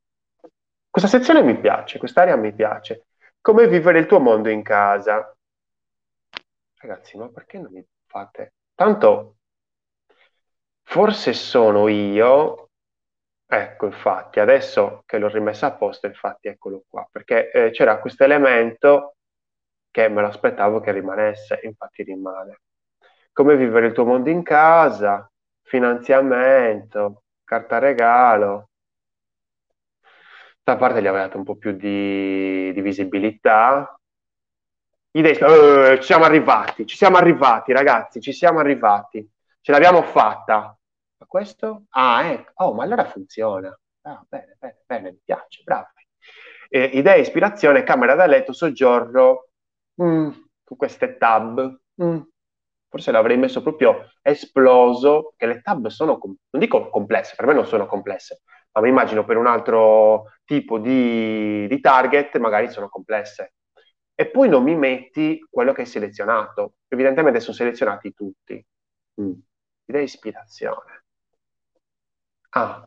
Questa 0.89 1.09
sezione 1.11 1.43
mi 1.43 1.61
piace, 1.61 1.99
quest'area 1.99 2.37
mi 2.37 2.55
piace. 2.55 3.09
Come 3.43 3.69
vivere 3.69 3.99
il 3.99 4.07
tuo 4.07 4.21
mondo 4.21 4.49
in 4.49 4.63
casa? 4.63 5.37
Ragazzi, 6.83 7.19
ma 7.19 7.29
perché 7.29 7.59
non 7.59 7.73
mi 7.73 7.85
fate? 8.07 8.55
Tanto 8.75 9.37
forse 10.83 11.33
sono 11.35 11.89
io, 11.89 12.71
ecco 13.47 13.87
infatti, 13.87 14.41
adesso 14.41 15.03
che 15.07 15.19
l'ho 15.19 15.29
rimessa 15.29 15.67
a 15.67 15.77
posto, 15.77 16.07
infatti 16.07 16.49
eccolo 16.49 16.85
qua, 16.89 17.07
perché 17.11 17.51
eh, 17.51 17.71
c'era 17.71 18.01
questo 18.01 18.25
elemento 18.25 19.17
che 19.91 20.09
me 20.09 20.23
lo 20.23 20.29
aspettavo 20.29 20.81
che 20.81 20.93
rimanesse, 20.93 21.61
infatti 21.65 22.03
rimane. 22.03 22.61
Come 23.33 23.57
vivere 23.57 23.87
il 23.89 23.93
tuo 23.93 24.05
mondo 24.07 24.31
in 24.31 24.43
casa, 24.43 25.31
finanziamento, 25.63 27.25
carta 27.45 27.79
regalo. 27.79 28.71
Da 30.63 30.77
parte 30.77 31.03
gli 31.03 31.07
aveva 31.07 31.25
dato 31.25 31.39
un 31.39 31.45
po' 31.45 31.57
più 31.57 31.73
di, 31.73 32.73
di 32.73 32.81
visibilità, 32.81 34.00
idee, 35.13 35.33
uh, 35.43 35.97
ci 35.97 36.05
siamo 36.05 36.25
arrivati, 36.25 36.87
ci 36.87 36.97
siamo 36.97 37.17
arrivati 37.17 37.73
ragazzi, 37.73 38.21
ci 38.21 38.33
siamo 38.33 38.59
arrivati, 38.61 39.29
ce 39.61 39.73
l'abbiamo 39.73 40.03
fatta. 40.03 40.77
Ma 41.19 41.27
questo? 41.27 41.85
Ah, 41.91 42.25
ecco, 42.25 42.53
oh, 42.65 42.75
ma 42.75 42.85
allora 42.85 43.05
funziona. 43.05 43.77
Ah, 44.03 44.25
bene, 44.29 44.57
bene, 44.59 44.83
bene, 44.87 45.11
mi 45.11 45.21
piace, 45.23 45.63
bravi. 45.65 45.87
Eh, 46.69 46.85
idea, 46.95 47.17
ispirazione, 47.17 47.83
camera 47.83 48.15
da 48.15 48.27
letto, 48.27 48.53
soggiorno, 48.53 49.49
mm, 50.03 50.31
con 50.65 50.77
queste 50.77 51.17
tab. 51.19 51.81
Mm, 52.03 52.21
forse 52.89 53.11
l'avrei 53.11 53.37
messo 53.37 53.63
proprio 53.63 54.13
esploso, 54.23 55.35
che 55.37 55.47
le 55.47 55.61
tab 55.61 55.89
sono, 55.89 56.19
non 56.23 56.61
dico 56.61 56.89
complesse, 56.89 57.35
per 57.37 57.47
me 57.47 57.55
non 57.55 57.67
sono 57.67 57.87
complesse, 57.87 58.43
ma 58.73 58.81
mi 58.81 58.89
immagino 58.89 59.25
per 59.25 59.37
un 59.37 59.47
altro 59.47 60.33
tipo 60.45 60.79
di, 60.79 61.67
di 61.69 61.81
target 61.81 62.37
magari 62.39 62.69
sono 62.71 62.89
complesse 62.89 63.55
e 64.21 64.27
poi 64.27 64.51
non 64.51 64.63
mi 64.63 64.75
metti 64.75 65.43
quello 65.49 65.73
che 65.73 65.81
hai 65.81 65.87
selezionato. 65.87 66.75
Evidentemente 66.89 67.41
sono 67.41 67.57
selezionati 67.57 68.13
tutti. 68.13 68.63
Mm. 69.19 69.33
Idea 69.87 70.03
ispirazione. 70.03 71.05
Ah. 72.51 72.87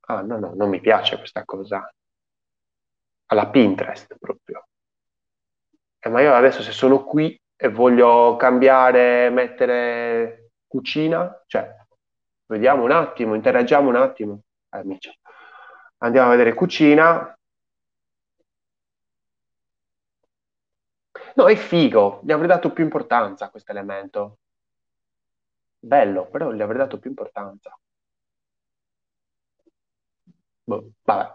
ah, 0.00 0.22
no, 0.22 0.38
no, 0.38 0.54
non 0.54 0.70
mi 0.70 0.80
piace 0.80 1.18
questa 1.18 1.44
cosa. 1.44 1.86
Alla 3.26 3.50
Pinterest 3.50 4.16
proprio. 4.18 4.66
Eh, 5.98 6.08
ma 6.08 6.22
io 6.22 6.32
adesso 6.32 6.62
se 6.62 6.72
sono 6.72 7.04
qui 7.04 7.38
e 7.54 7.68
voglio 7.68 8.36
cambiare, 8.36 9.28
mettere 9.28 10.52
cucina, 10.66 11.42
cioè 11.46 11.76
Vediamo 12.46 12.84
un 12.84 12.90
attimo, 12.90 13.34
interagiamo 13.34 13.90
un 13.90 13.96
attimo. 13.96 14.40
Amici. 14.70 15.10
Andiamo 15.98 16.28
a 16.28 16.30
vedere 16.30 16.54
cucina. 16.54 17.34
No, 21.36 21.46
è 21.48 21.56
figo, 21.56 22.20
gli 22.24 22.32
avrei 22.32 22.48
dato 22.48 22.72
più 22.72 22.84
importanza 22.84 23.44
a 23.46 23.50
questo 23.50 23.72
elemento. 23.72 24.38
Bello, 25.80 26.30
però 26.30 26.50
gli 26.50 26.62
avrei 26.62 26.78
dato 26.78 26.98
più 26.98 27.10
importanza. 27.10 27.78
Boh, 30.64 30.92
vabbè. 31.04 31.30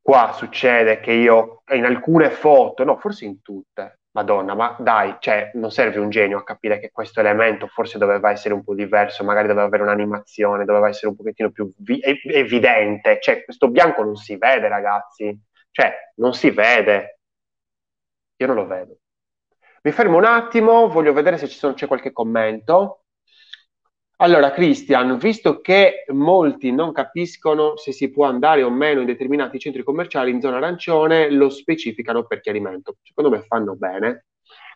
Qua 0.00 0.32
succede 0.32 1.00
che 1.00 1.12
io 1.12 1.62
in 1.72 1.84
alcune 1.84 2.30
foto, 2.30 2.82
no, 2.84 2.96
forse 2.96 3.26
in 3.26 3.42
tutte, 3.42 4.00
Madonna, 4.12 4.54
ma 4.54 4.74
dai, 4.78 5.16
cioè, 5.20 5.50
non 5.54 5.70
serve 5.70 5.98
un 5.98 6.08
genio 6.08 6.38
a 6.38 6.44
capire 6.44 6.78
che 6.80 6.90
questo 6.90 7.20
elemento 7.20 7.66
forse 7.66 7.98
doveva 7.98 8.30
essere 8.30 8.54
un 8.54 8.64
po' 8.64 8.74
diverso, 8.74 9.22
magari 9.22 9.48
doveva 9.48 9.66
avere 9.66 9.82
un'animazione, 9.82 10.64
doveva 10.64 10.88
essere 10.88 11.08
un 11.08 11.16
pochettino 11.16 11.50
più 11.50 11.70
vi- 11.78 12.00
evidente. 12.32 13.18
Cioè, 13.20 13.44
questo 13.44 13.68
bianco 13.70 14.02
non 14.02 14.16
si 14.16 14.36
vede, 14.38 14.68
ragazzi. 14.68 15.38
Cioè, 15.70 15.92
non 16.16 16.32
si 16.34 16.50
vede. 16.50 17.17
Io 18.40 18.46
non 18.46 18.56
lo 18.56 18.66
vedo. 18.66 18.96
Mi 19.82 19.92
fermo 19.92 20.16
un 20.16 20.24
attimo, 20.24 20.88
voglio 20.88 21.12
vedere 21.12 21.38
se 21.38 21.46
sono, 21.46 21.74
c'è 21.74 21.86
qualche 21.86 22.12
commento. 22.12 23.04
Allora, 24.20 24.50
Christian, 24.50 25.16
visto 25.18 25.60
che 25.60 26.04
molti 26.08 26.72
non 26.72 26.92
capiscono 26.92 27.76
se 27.76 27.92
si 27.92 28.10
può 28.10 28.26
andare 28.26 28.64
o 28.64 28.70
meno 28.70 29.00
in 29.00 29.06
determinati 29.06 29.60
centri 29.60 29.84
commerciali 29.84 30.32
in 30.32 30.40
zona 30.40 30.56
arancione, 30.56 31.30
lo 31.30 31.48
specificano 31.48 32.26
per 32.26 32.40
chiarimento. 32.40 32.96
Secondo 33.02 33.30
me 33.30 33.44
fanno 33.46 33.76
bene. 33.76 34.26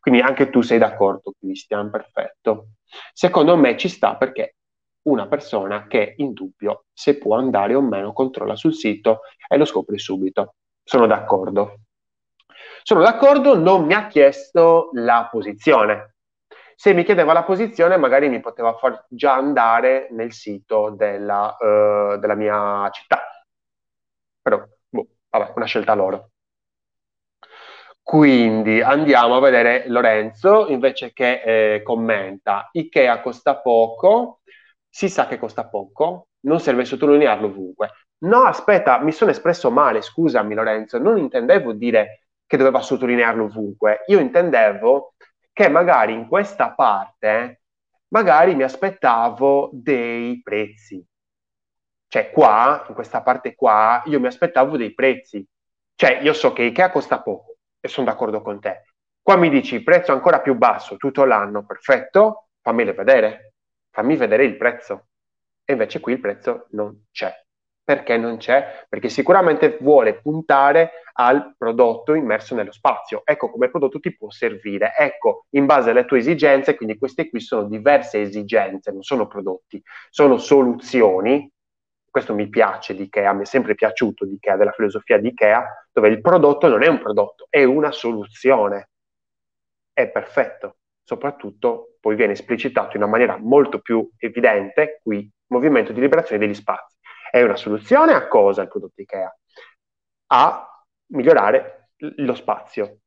Quindi 0.01 0.21
anche 0.21 0.51
tu 0.51 0.63
sei 0.63 0.79
d'accordo, 0.79 1.35
Christian, 1.39 1.91
perfetto. 1.91 2.69
Secondo 3.13 3.57
me 3.57 3.77
ci 3.77 3.89
sta 3.89 4.17
perché 4.17 4.57
una 5.03 5.27
persona 5.27 5.87
che 5.87 6.15
in 6.19 6.33
dubbio 6.33 6.85
se 6.93 7.19
può 7.19 7.37
andare 7.37 7.75
o 7.75 7.81
meno 7.81 8.13
controlla 8.13 8.57
sul 8.57 8.75
sito 8.75 9.21
e 9.49 9.57
lo 9.57 9.65
scopre 9.65 9.99
subito. 9.99 10.55
Sono 10.83 11.07
d'accordo. 11.07 11.82
Sono 12.83 13.03
d'accordo, 13.03 13.57
non 13.57 13.85
mi 13.85 13.95
ha 13.95 14.07
chiesto 14.07 14.91
la 14.93 15.29
posizione, 15.31 16.13
se 16.83 16.95
mi 16.95 17.05
chiedeva 17.05 17.33
la 17.33 17.45
posizione, 17.45 17.97
magari 17.97 18.29
mi 18.29 18.41
poteva 18.41 18.75
far 18.77 19.07
già 19.09 19.35
andare 19.35 20.09
nel 20.11 20.33
sito 20.33 20.91
della, 20.91 21.57
uh, 21.59 22.19
della 22.19 22.35
mia 22.35 22.91
città. 22.91 23.23
Però, 24.43 24.61
boh, 24.89 25.07
vabbè, 25.31 25.53
una 25.55 25.67
scelta 25.67 25.95
loro. 25.95 26.31
Quindi 28.03 28.81
andiamo 28.81 29.37
a 29.37 29.41
vedere 29.41 29.85
Lorenzo 29.87 30.67
invece 30.69 31.13
che 31.13 31.75
eh, 31.77 31.83
commenta 31.83 32.69
Ikea 32.73 33.21
costa 33.21 33.59
poco, 33.61 34.41
si 34.89 35.09
sa 35.09 35.29
che 35.29 35.39
costa 35.39 35.69
poco, 35.69 36.31
non 36.41 36.59
serve 36.59 36.85
sottolinearlo 36.85 37.47
ovunque. 37.47 37.91
No, 38.25 38.43
aspetta, 38.43 38.99
mi 38.99 39.13
sono 39.13 39.31
espresso 39.31 39.71
male, 39.71 40.03
scusami 40.03 40.55
Lorenzo, 40.55 40.99
non 40.99 41.17
intendevo 41.17 41.73
dire 41.73 42.22
che 42.53 42.59
doveva 42.59 42.83
sottolinearlo 42.83 43.45
ovunque, 43.45 44.05
io 44.09 44.19
intendevo 44.19 45.15
che 45.55 45.71
magari 45.71 46.13
in 46.13 46.29
questa 46.29 46.75
parte 46.75 47.63
magari 48.09 48.55
mi 48.55 48.63
aspettavo 48.63 49.71
dei 49.73 50.39
prezzi. 50.43 51.03
Cioè 52.09 52.31
qua, 52.31 52.85
in 52.89 52.95
questa 52.95 53.23
parte 53.23 53.55
qua, 53.55 54.03
io 54.05 54.21
mi 54.21 54.27
aspettavo 54.27 54.77
dei 54.77 54.93
prezzi. 54.93 55.43
Cioè 55.95 56.19
io 56.21 56.35
so 56.35 56.53
che 56.53 56.65
Ikea 56.65 56.91
costa 56.91 57.23
poco 57.23 57.57
e 57.81 57.89
sono 57.89 58.05
d'accordo 58.05 58.43
con 58.43 58.61
te. 58.61 58.83
Qua 59.23 59.37
mi 59.37 59.49
dici 59.49 59.83
prezzo 59.83 60.13
ancora 60.13 60.43
più 60.43 60.55
basso 60.55 60.99
tutto 60.99 61.25
l'anno, 61.25 61.65
perfetto, 61.65 62.49
fammelo 62.61 62.93
vedere, 62.93 63.55
fammi 63.89 64.15
vedere 64.15 64.45
il 64.45 64.59
prezzo. 64.59 65.07
E 65.65 65.73
invece 65.73 66.01
qui 66.01 66.13
il 66.13 66.21
prezzo 66.21 66.67
non 66.73 67.07
c'è. 67.11 67.33
Perché 67.93 68.17
non 68.17 68.39
c'è? 68.39 68.87
Perché 68.89 69.11
sicuramente 69.11 69.77
vuole 69.83 70.19
puntare 70.23 70.93
al 71.13 71.55
prodotto 71.59 72.15
immerso 72.15 72.55
nello 72.55 72.73
spazio. 72.73 73.21
Ecco 73.23 73.51
come 73.51 73.69
prodotto 73.69 74.01
ti 74.01 74.17
può 74.17 74.31
servire. 74.31 74.95
Ecco, 74.97 75.45
in 75.51 75.67
base 75.67 75.91
alle 75.91 76.07
tue 76.07 76.21
esigenze, 76.21 76.75
quindi 76.75 76.97
queste 76.97 77.29
qui 77.29 77.41
sono 77.41 77.65
diverse 77.65 78.23
esigenze, 78.23 78.93
non 78.93 79.03
sono 79.03 79.27
prodotti, 79.27 79.83
sono 80.09 80.39
soluzioni. 80.39 81.47
Questo 82.09 82.33
mi 82.33 82.49
piace 82.49 82.95
di 82.95 83.03
Ikea, 83.03 83.35
mi 83.35 83.43
è 83.43 83.45
sempre 83.45 83.75
piaciuto 83.75 84.25
di 84.25 84.37
Ikea, 84.37 84.57
della 84.57 84.73
filosofia 84.73 85.19
di 85.19 85.29
Ikea, 85.29 85.87
dove 85.93 86.09
il 86.09 86.23
prodotto 86.23 86.69
non 86.69 86.83
è 86.83 86.89
un 86.89 86.99
prodotto, 86.99 87.47
è 87.51 87.63
una 87.63 87.91
soluzione. 87.91 88.89
È 89.93 90.09
perfetto. 90.09 90.77
Soprattutto 91.05 91.97
poi 92.01 92.17
viene 92.17 92.33
esplicitato 92.33 92.97
in 92.97 93.03
una 93.03 93.11
maniera 93.11 93.37
molto 93.37 93.81
più 93.81 94.09
evidente 94.17 95.01
qui, 95.03 95.31
movimento 95.49 95.93
di 95.93 96.01
liberazione 96.01 96.41
degli 96.41 96.55
spazi 96.55 96.93
è 97.33 97.41
una 97.41 97.57
soluzione 97.57 98.13
a 98.13 98.29
cosa 98.29 98.61
il 98.61 98.69
prodotto 98.69 99.01
IKEA? 99.01 99.35
A 100.27 100.85
migliorare 101.07 101.93
lo 101.97 102.35
spazio. 102.35 102.99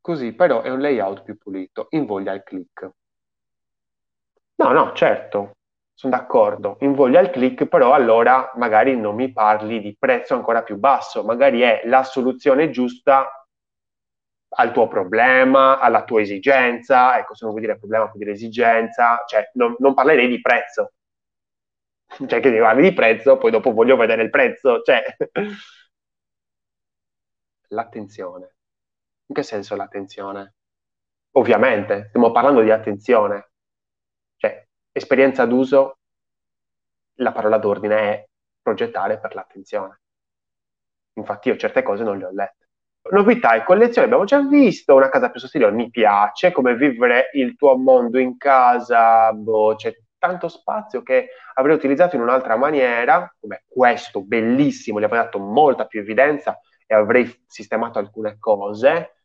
Così 0.00 0.32
però 0.32 0.62
è 0.62 0.70
un 0.70 0.78
layout 0.80 1.24
più 1.24 1.36
pulito, 1.36 1.88
invoglia 1.90 2.32
il 2.32 2.44
click. 2.44 2.90
No, 4.54 4.70
no, 4.70 4.92
certo, 4.92 5.56
sono 5.92 6.16
d'accordo, 6.16 6.76
invoglia 6.82 7.18
il 7.18 7.30
click, 7.30 7.66
però 7.66 7.92
allora 7.92 8.52
magari 8.54 8.96
non 8.96 9.16
mi 9.16 9.32
parli 9.32 9.80
di 9.80 9.96
prezzo 9.98 10.34
ancora 10.34 10.62
più 10.62 10.76
basso, 10.76 11.24
magari 11.24 11.62
è 11.62 11.82
la 11.86 12.04
soluzione 12.04 12.70
giusta 12.70 13.46
al 14.58 14.70
tuo 14.70 14.86
problema, 14.86 15.80
alla 15.80 16.04
tua 16.04 16.20
esigenza, 16.20 17.18
ecco 17.18 17.34
se 17.34 17.44
non 17.44 17.52
vuoi 17.52 17.66
dire 17.66 17.78
problema, 17.78 18.04
vuoi 18.04 18.18
dire 18.18 18.30
esigenza, 18.30 19.24
cioè 19.26 19.50
non, 19.54 19.74
non 19.80 19.92
parlerei 19.94 20.28
di 20.28 20.40
prezzo, 20.40 20.92
cioè 22.26 22.40
che 22.40 22.50
mi 22.50 22.58
parli 22.58 22.82
di 22.82 22.92
prezzo, 22.94 23.36
poi 23.38 23.50
dopo 23.50 23.72
voglio 23.72 23.96
vedere 23.96 24.22
il 24.22 24.30
prezzo, 24.30 24.82
cioè... 24.82 25.02
L'attenzione. 27.68 28.56
In 29.26 29.34
che 29.34 29.42
senso 29.42 29.76
l'attenzione? 29.76 30.54
Ovviamente, 31.32 32.06
stiamo 32.08 32.32
parlando 32.32 32.62
di 32.62 32.70
attenzione. 32.70 33.50
Cioè, 34.36 34.66
esperienza 34.90 35.46
d'uso, 35.46 35.98
la 37.14 37.32
parola 37.32 37.58
d'ordine 37.58 37.96
è 37.96 38.28
progettare 38.60 39.20
per 39.20 39.34
l'attenzione. 39.34 40.00
Infatti 41.14 41.48
io 41.48 41.56
certe 41.56 41.82
cose 41.82 42.02
non 42.02 42.18
le 42.18 42.24
ho 42.24 42.32
lette. 42.32 42.68
Novità 43.10 43.54
e 43.54 43.64
collezioni 43.64 44.06
abbiamo 44.06 44.24
già 44.24 44.40
visto, 44.40 44.94
una 44.94 45.08
casa 45.08 45.30
più 45.30 45.40
sostenibile 45.40 45.76
mi 45.76 45.90
piace, 45.90 46.52
come 46.52 46.74
vivere 46.74 47.30
il 47.32 47.56
tuo 47.56 47.76
mondo 47.76 48.18
in 48.18 48.36
casa, 48.36 49.32
boh, 49.32 49.74
c'è 49.74 49.94
tanto 50.20 50.46
spazio 50.48 51.02
che 51.02 51.30
avrei 51.54 51.74
utilizzato 51.74 52.14
in 52.14 52.22
un'altra 52.22 52.56
maniera, 52.56 53.34
come 53.40 53.64
questo 53.66 54.22
bellissimo, 54.22 55.00
gli 55.00 55.04
avrei 55.04 55.22
dato 55.22 55.40
molta 55.40 55.86
più 55.86 56.00
evidenza 56.00 56.60
e 56.86 56.94
avrei 56.94 57.44
sistemato 57.46 57.98
alcune 57.98 58.38
cose. 58.38 59.16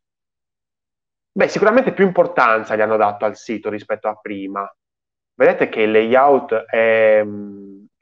Beh, 1.32 1.48
sicuramente 1.50 1.94
più 1.94 2.06
importanza 2.06 2.76
gli 2.76 2.82
hanno 2.82 2.98
dato 2.98 3.26
al 3.26 3.36
sito 3.36 3.70
rispetto 3.70 4.08
a 4.08 4.16
prima. 4.16 4.68
Vedete 5.34 5.68
che 5.70 5.82
il 5.82 5.92
layout 5.92 6.54
è, 6.54 7.20
è 7.20 7.22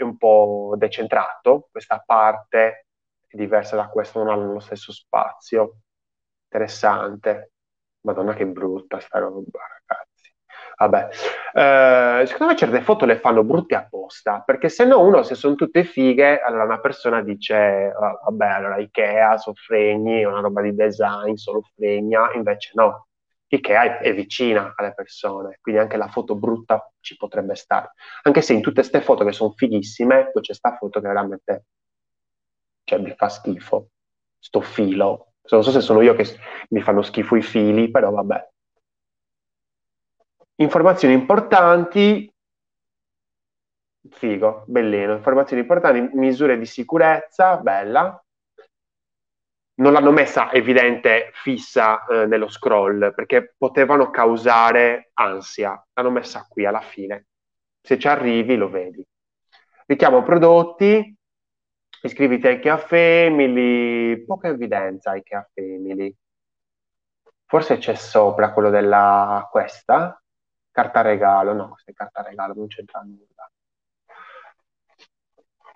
un 0.04 0.18
po' 0.18 0.76
decentrato, 0.78 1.68
questa 1.72 2.02
parte 2.06 2.86
è 3.28 3.36
diversa 3.36 3.76
da 3.76 3.88
questa, 3.90 4.20
non 4.20 4.30
hanno 4.30 4.54
lo 4.54 4.60
stesso 4.60 4.92
spazio. 4.94 5.78
Interessante. 6.44 7.54
Madonna 8.02 8.34
che 8.34 8.46
brutta 8.46 9.00
sta 9.00 9.20
roba, 9.20 9.60
ragazzi. 9.88 10.13
Vabbè, 10.76 11.08
eh, 11.54 12.26
secondo 12.26 12.54
me 12.54 12.58
certe 12.58 12.82
foto 12.82 13.06
le 13.06 13.20
fanno 13.20 13.44
brutte 13.44 13.76
apposta, 13.76 14.42
perché 14.46 14.70
se 14.70 14.86
no 14.86 15.02
uno, 15.02 15.24
se 15.24 15.36
sono 15.36 15.56
tutte 15.56 15.84
fighe, 15.84 16.40
allora 16.40 16.64
una 16.64 16.80
persona 16.80 17.22
dice, 17.22 17.92
vabbè, 17.94 18.48
allora 18.48 18.78
Ikea, 18.78 19.38
soffregni, 19.38 20.24
una 20.24 20.40
roba 20.42 20.62
di 20.62 20.74
design, 20.76 21.36
solo 21.36 21.62
fregna, 21.76 22.32
invece 22.34 22.72
no, 22.74 23.08
Ikea 23.48 24.00
è, 24.00 24.10
è, 24.10 24.14
vicina 24.14 24.74
alle 24.76 24.94
persone, 24.94 25.60
quindi 25.62 25.82
anche 25.82 25.98
la 25.98 26.08
foto 26.08 26.36
brutta 26.36 26.92
ci 27.00 27.16
potrebbe 27.18 27.56
stare. 27.56 27.92
Anche 28.24 28.42
se 28.42 28.54
in 28.54 28.62
tutte 28.62 28.82
queste 28.82 29.02
foto 29.02 29.24
che 29.24 29.32
sono 29.32 29.52
fighissime, 29.56 30.32
poi 30.32 30.42
c'è 30.42 30.54
sta 30.54 30.76
foto 30.76 31.00
che 31.00 31.08
veramente, 31.08 31.66
cioè, 32.84 33.00
mi 33.00 33.14
fa 33.16 33.30
schifo, 33.30 33.90
sto 34.40 34.62
filo. 34.62 35.34
Non 35.50 35.62
so 35.64 35.72
se 35.72 35.82
sono 35.82 36.02
io 36.02 36.16
che 36.16 36.26
mi 36.70 36.82
fanno 36.82 37.02
schifo 37.02 37.36
i 37.36 37.42
fili, 37.42 37.92
però 37.92 38.12
vabbè. 38.12 38.53
Informazioni 40.56 41.14
importanti, 41.14 42.32
figo, 44.10 44.64
bellino, 44.68 45.14
informazioni 45.14 45.62
importanti, 45.62 46.16
misure 46.16 46.58
di 46.58 46.66
sicurezza, 46.66 47.58
bella. 47.58 48.24
Non 49.76 49.94
l'hanno 49.94 50.12
messa 50.12 50.52
evidente, 50.52 51.32
fissa 51.34 52.06
eh, 52.06 52.28
nello 52.28 52.48
scroll, 52.48 53.14
perché 53.16 53.56
potevano 53.58 54.12
causare 54.12 55.10
ansia. 55.14 55.84
L'hanno 55.94 56.12
messa 56.12 56.46
qui 56.48 56.66
alla 56.66 56.82
fine. 56.82 57.26
Se 57.82 57.98
ci 57.98 58.08
arrivi 58.08 58.56
lo 58.56 58.70
vedi. 58.70 59.04
Richiamo 59.88 60.22
prodotti, 60.22 61.18
iscriviti 62.04 62.48
a 62.48 62.52
IKEA 62.52 62.78
Family, 62.78 64.24
poca 64.24 64.50
evidenza 64.50 65.16
IKEA 65.16 65.50
Family. 65.54 66.16
Forse 67.46 67.78
c'è 67.78 67.96
sopra 67.96 68.54
quello 68.54 68.70
della 68.70 69.48
questa, 69.52 70.23
Carta 70.74 71.02
regalo, 71.02 71.54
no, 71.54 71.70
questa 71.70 71.92
è 71.92 71.94
carta 71.94 72.24
regalo, 72.24 72.56
non 72.56 72.66
c'entra 72.66 73.02
nulla. 73.02 73.48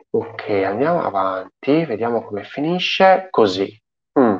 Ok, 0.10 0.50
andiamo 0.66 1.04
avanti, 1.04 1.86
vediamo 1.86 2.24
come 2.24 2.44
finisce. 2.44 3.28
Così. 3.30 3.80
Mm, 4.20 4.40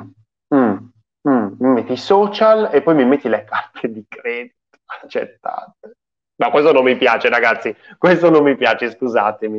mm, 0.52 0.88
mm. 1.28 1.52
Mi 1.58 1.68
metti 1.74 1.92
i 1.92 1.96
social 1.96 2.70
e 2.72 2.82
poi 2.82 2.96
mi 2.96 3.04
metti 3.04 3.28
le 3.28 3.44
carte 3.44 3.88
di 3.88 4.04
credito 4.08 4.56
accettate. 4.84 5.96
Ma 6.38 6.50
questo 6.50 6.72
non 6.72 6.82
mi 6.82 6.96
piace, 6.96 7.28
ragazzi. 7.28 7.72
Questo 7.96 8.28
non 8.28 8.42
mi 8.42 8.56
piace, 8.56 8.90
scusatemi. 8.90 9.58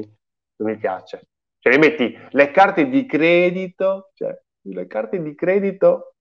Non 0.58 0.70
mi 0.70 0.78
piace. 0.78 1.30
Cioè, 1.60 1.72
mi 1.78 1.80
metti 1.80 2.18
le 2.32 2.52
carte 2.52 2.90
di 2.90 3.06
credito, 3.06 4.12
cioè, 4.16 4.38
le 4.64 4.88
carte 4.88 5.22
di 5.22 5.34
credito 5.34 6.16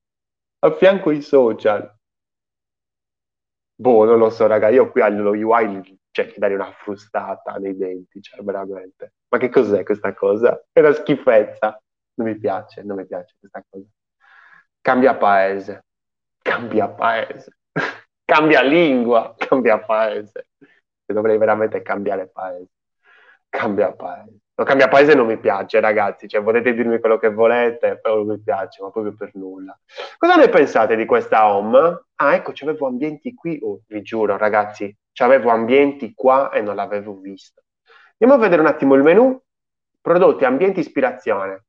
a 0.60 0.72
fianco 0.72 1.10
ai 1.10 1.22
social. 1.22 1.97
Boh, 3.80 4.04
non 4.04 4.18
lo 4.18 4.28
so, 4.30 4.46
raga, 4.48 4.68
io 4.70 4.90
qui 4.90 5.00
allo 5.02 5.30
UI 5.30 5.98
cioè, 6.10 6.26
che 6.26 6.40
dare 6.40 6.54
una 6.54 6.72
frustata 6.72 7.52
nei 7.58 7.76
denti, 7.76 8.20
cioè, 8.20 8.42
veramente. 8.42 9.12
Ma 9.28 9.38
che 9.38 9.48
cos'è 9.50 9.84
questa 9.84 10.14
cosa? 10.14 10.64
È 10.72 10.80
una 10.80 10.92
schifezza. 10.92 11.80
Non 12.14 12.26
mi 12.26 12.36
piace, 12.36 12.82
non 12.82 12.96
mi 12.96 13.06
piace 13.06 13.36
questa 13.38 13.64
cosa. 13.68 13.86
Cambia 14.80 15.14
paese. 15.16 15.84
Cambia 16.42 16.88
paese. 16.88 17.58
cambia 18.24 18.62
lingua. 18.62 19.34
Cambia 19.38 19.78
paese. 19.78 20.48
Dovrei 21.04 21.38
veramente 21.38 21.80
cambiare 21.80 22.28
paese. 22.28 22.70
Cambia 23.48 23.92
paese. 23.94 24.40
No, 24.58 24.64
cambia 24.64 24.88
paese 24.88 25.14
non 25.14 25.26
mi 25.28 25.38
piace, 25.38 25.78
ragazzi. 25.78 26.26
Cioè, 26.26 26.42
potete 26.42 26.74
dirmi 26.74 26.98
quello 26.98 27.16
che 27.16 27.30
volete, 27.30 27.98
però 28.00 28.16
non 28.16 28.26
mi 28.26 28.40
piace, 28.40 28.82
ma 28.82 28.90
proprio 28.90 29.14
per 29.14 29.30
nulla. 29.34 29.78
Cosa 30.16 30.34
ne 30.34 30.48
pensate 30.48 30.96
di 30.96 31.04
questa 31.06 31.46
home? 31.54 32.06
Ah, 32.16 32.34
ecco, 32.34 32.50
c'avevo 32.52 32.88
ambienti 32.88 33.34
qui. 33.34 33.60
Oh, 33.62 33.82
vi 33.86 34.02
giuro, 34.02 34.36
ragazzi, 34.36 34.92
c'avevo 35.12 35.50
ambienti 35.50 36.12
qua 36.12 36.50
e 36.50 36.60
non 36.60 36.74
l'avevo 36.74 37.14
visto. 37.20 37.62
Andiamo 38.18 38.34
a 38.34 38.44
vedere 38.44 38.60
un 38.62 38.66
attimo 38.66 38.94
il 38.96 39.04
menu. 39.04 39.40
Prodotti, 40.00 40.44
ambienti, 40.44 40.80
ispirazione. 40.80 41.64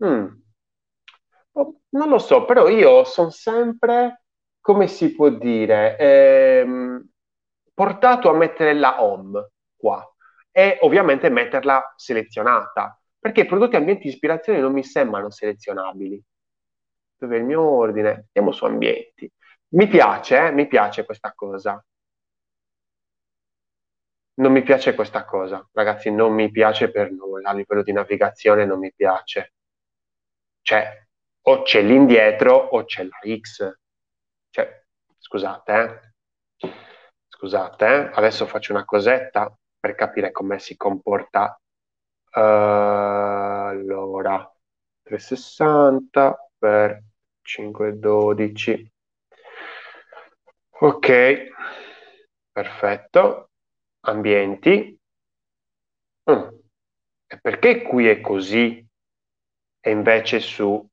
Mm. 0.00 0.42
Oh, 1.54 1.80
non 1.90 2.08
lo 2.08 2.18
so, 2.18 2.44
però 2.44 2.68
io 2.68 3.04
sono 3.04 3.30
sempre, 3.30 4.24
come 4.60 4.86
si 4.86 5.14
può 5.14 5.28
dire, 5.30 5.98
ehm, 5.98 7.04
portato 7.74 8.30
a 8.30 8.34
mettere 8.34 8.72
la 8.74 9.02
home 9.02 9.50
qua 9.76 10.06
e 10.52 10.76
ovviamente 10.82 11.30
metterla 11.30 11.94
selezionata, 11.96 13.00
perché 13.18 13.40
i 13.40 13.46
prodotti 13.46 13.76
ambienti 13.76 14.04
di 14.04 14.10
ispirazione 14.10 14.60
non 14.60 14.72
mi 14.72 14.84
sembrano 14.84 15.30
selezionabili. 15.30 16.22
Dove 17.16 17.36
è 17.36 17.38
il 17.38 17.44
mio 17.44 17.62
ordine? 17.62 18.26
Andiamo 18.26 18.52
su 18.52 18.64
ambienti. 18.64 19.30
Mi 19.74 19.88
piace, 19.88 20.46
eh? 20.46 20.50
mi 20.52 20.66
piace 20.66 21.04
questa 21.04 21.32
cosa. 21.34 21.82
Non 24.34 24.52
mi 24.52 24.62
piace 24.62 24.94
questa 24.94 25.24
cosa, 25.24 25.66
ragazzi, 25.72 26.10
non 26.10 26.32
mi 26.32 26.50
piace 26.50 26.90
per 26.90 27.10
nulla, 27.12 27.50
a 27.50 27.52
livello 27.52 27.82
di 27.82 27.92
navigazione 27.92 28.64
non 28.64 28.78
mi 28.78 28.92
piace. 28.94 29.52
Cioè, 30.62 31.06
o 31.42 31.62
c'è 31.62 31.82
l'indietro 31.82 32.54
o 32.54 32.84
c'è 32.84 33.04
la 33.04 33.18
X. 33.40 33.78
Cioè, 34.50 34.84
scusate, 35.18 36.12
eh? 36.60 36.70
Scusate, 37.28 37.86
eh? 37.86 38.10
adesso 38.14 38.46
faccio 38.46 38.72
una 38.72 38.84
cosetta 38.84 39.54
per 39.82 39.96
capire 39.96 40.30
come 40.30 40.60
si 40.60 40.76
comporta. 40.76 41.60
Uh, 42.32 42.38
allora, 42.38 44.48
360 45.02 46.50
per 46.56 47.02
512. 47.40 48.92
Ok, 50.82 51.48
perfetto. 52.52 53.50
Ambienti. 54.04 54.96
Mm. 56.30 56.48
E 57.26 57.40
perché 57.40 57.82
qui 57.82 58.06
è 58.06 58.20
così 58.20 58.86
e 59.80 59.90
invece 59.90 60.38
su 60.38 60.88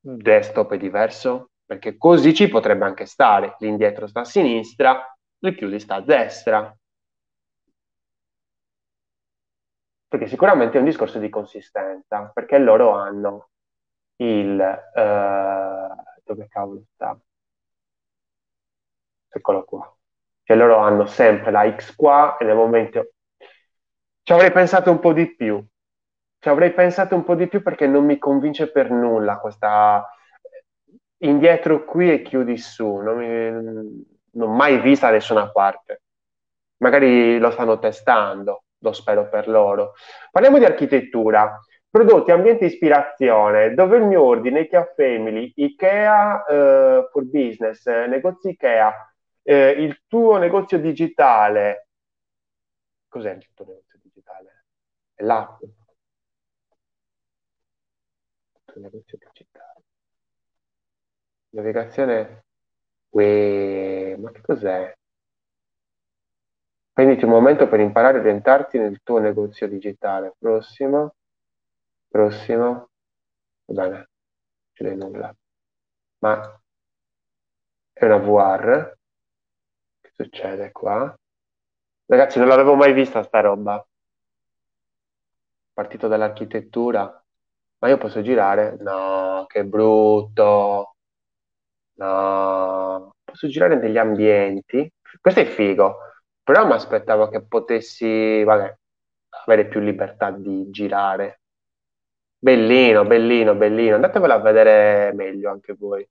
desktop 0.00 0.72
è 0.72 0.78
diverso? 0.78 1.50
Perché 1.66 1.98
così 1.98 2.32
ci 2.32 2.48
potrebbe 2.48 2.86
anche 2.86 3.04
stare. 3.04 3.56
L'indietro 3.58 4.06
sta 4.06 4.20
a 4.20 4.24
sinistra, 4.24 5.14
il 5.40 5.54
chiudi 5.54 5.78
sta 5.78 5.96
a 5.96 6.00
destra. 6.00 6.74
Perché 10.14 10.28
sicuramente 10.28 10.76
è 10.76 10.78
un 10.78 10.86
discorso 10.86 11.18
di 11.18 11.28
consistenza, 11.28 12.30
perché 12.32 12.58
loro 12.58 12.90
hanno 12.90 13.48
il... 14.18 14.60
Uh, 14.94 16.02
dove 16.22 16.46
cavolo 16.46 16.84
sta? 16.94 17.18
Eccolo 19.28 19.64
qua. 19.64 19.92
Cioè 20.44 20.56
loro 20.56 20.76
hanno 20.76 21.06
sempre 21.06 21.50
la 21.50 21.68
X 21.74 21.96
qua 21.96 22.36
e 22.36 22.44
nel 22.44 22.54
momento... 22.54 23.10
Ci 24.22 24.32
avrei 24.32 24.52
pensato 24.52 24.92
un 24.92 25.00
po' 25.00 25.12
di 25.12 25.34
più. 25.34 25.60
Ci 26.38 26.48
avrei 26.48 26.72
pensato 26.72 27.16
un 27.16 27.24
po' 27.24 27.34
di 27.34 27.48
più 27.48 27.60
perché 27.60 27.88
non 27.88 28.04
mi 28.04 28.16
convince 28.16 28.70
per 28.70 28.92
nulla 28.92 29.40
questa... 29.40 30.08
Indietro 31.24 31.84
qui 31.84 32.12
e 32.12 32.22
chiudi 32.22 32.56
su. 32.56 32.86
Non, 32.86 33.16
mi... 33.16 33.50
non 34.30 34.48
ho 34.48 34.54
mai 34.54 34.78
vista 34.78 35.08
da 35.08 35.14
nessuna 35.14 35.50
parte. 35.50 36.02
Magari 36.76 37.36
lo 37.38 37.50
stanno 37.50 37.80
testando 37.80 38.63
lo 38.84 38.92
spero 38.92 39.28
per 39.28 39.48
loro. 39.48 39.94
Parliamo 40.30 40.58
di 40.58 40.64
architettura. 40.64 41.58
Prodotti, 41.88 42.32
ambiente 42.32 42.64
ispirazione, 42.64 43.72
dove 43.72 43.98
il 43.98 44.04
mio 44.04 44.22
ordine, 44.22 44.60
IKEA 44.62 44.92
Family, 44.96 45.52
IKEA 45.54 46.44
eh, 46.44 47.08
for 47.10 47.24
Business, 47.24 47.86
eh, 47.86 48.06
negozi 48.06 48.48
IKEA, 48.50 48.92
eh, 49.42 49.70
il 49.70 50.02
tuo 50.08 50.36
negozio 50.38 50.78
digitale. 50.80 51.88
Cos'è 53.08 53.30
il 53.32 53.48
tuo 53.54 53.64
negozio 53.66 54.00
digitale? 54.02 54.64
È 55.14 55.22
l'app. 55.22 55.62
Il 55.62 55.72
tuo 58.64 58.80
negozio 58.80 59.18
digitale. 59.18 59.82
Navigazione. 61.50 62.44
Uè, 63.10 64.16
ma 64.18 64.32
che 64.32 64.40
cos'è? 64.40 64.92
Prenditi 66.94 67.24
un 67.24 67.32
momento 67.32 67.66
per 67.66 67.80
imparare 67.80 68.18
a 68.18 68.20
orientarti 68.20 68.78
nel 68.78 69.00
tuo 69.02 69.18
negozio 69.18 69.66
digitale. 69.66 70.36
Prossimo, 70.38 71.16
prossimo. 72.06 72.90
Va 73.64 73.82
bene, 73.88 73.96
non 73.96 74.08
c'è 74.72 74.94
nulla. 74.94 75.34
Ma 76.18 76.60
è 77.92 78.04
una 78.04 78.18
VR. 78.18 78.96
Che 80.02 80.10
succede 80.14 80.70
qua? 80.70 81.12
Ragazzi, 82.06 82.38
non 82.38 82.46
l'avevo 82.46 82.76
mai 82.76 82.92
vista 82.92 83.24
sta 83.24 83.40
roba. 83.40 83.84
Partito 85.72 86.06
dall'architettura. 86.06 87.24
Ma 87.78 87.88
io 87.88 87.98
posso 87.98 88.22
girare? 88.22 88.76
No, 88.78 89.46
che 89.48 89.64
brutto. 89.64 90.94
No. 91.94 93.14
Posso 93.24 93.48
girare 93.48 93.74
negli 93.80 93.98
ambienti. 93.98 94.88
Questo 95.20 95.40
è 95.40 95.44
figo 95.44 95.98
però 96.44 96.66
mi 96.66 96.74
aspettavo 96.74 97.28
che 97.28 97.42
potessi, 97.42 98.44
vabbè, 98.44 98.76
avere 99.46 99.66
più 99.66 99.80
libertà 99.80 100.30
di 100.30 100.70
girare. 100.70 101.40
Bellino, 102.38 103.04
bellino, 103.06 103.54
bellino. 103.54 103.94
Andatevelo 103.94 104.34
a 104.34 104.38
vedere 104.38 105.12
meglio 105.14 105.50
anche 105.50 105.74
voi. 105.78 106.06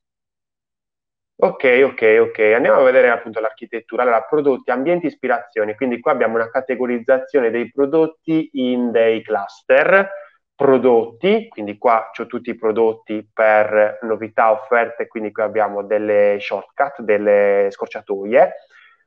Ok, 1.35 1.81
ok, 1.83 2.17
ok. 2.21 2.39
Andiamo 2.55 2.79
a 2.79 2.83
vedere 2.83 3.09
appunto 3.11 3.39
l'architettura. 3.39 4.01
Allora, 4.01 4.23
prodotti, 4.23 4.71
ambienti, 4.71 5.05
ispirazioni. 5.05 5.75
Quindi 5.75 5.99
qua 5.99 6.11
abbiamo 6.11 6.35
una 6.35 6.49
categorizzazione 6.49 7.51
dei 7.51 7.71
prodotti 7.71 8.49
in 8.53 8.89
dei 8.91 9.21
cluster. 9.21 10.09
Prodotti, 10.55 11.47
quindi 11.49 11.77
qua 11.77 12.09
ho 12.15 12.25
tutti 12.25 12.51
i 12.51 12.55
prodotti 12.55 13.27
per 13.31 13.99
novità, 14.01 14.51
offerte, 14.51 15.07
quindi 15.07 15.31
qui 15.31 15.43
abbiamo 15.43 15.83
delle 15.83 16.37
shortcut, 16.39 17.01
delle 17.01 17.67
scorciatoie 17.71 18.53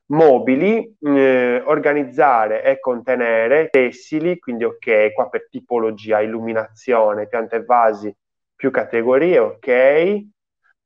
mobili, 0.07 0.97
eh, 1.01 1.63
organizzare 1.65 2.63
e 2.63 2.79
contenere 2.79 3.69
tessili, 3.69 4.39
quindi 4.39 4.65
ok, 4.65 5.13
qua 5.13 5.29
per 5.29 5.49
tipologia, 5.49 6.21
illuminazione, 6.21 7.27
piante 7.29 7.57
e 7.57 7.65
vasi, 7.65 8.15
più 8.55 8.71
categorie, 8.71 9.39
ok. 9.39 10.25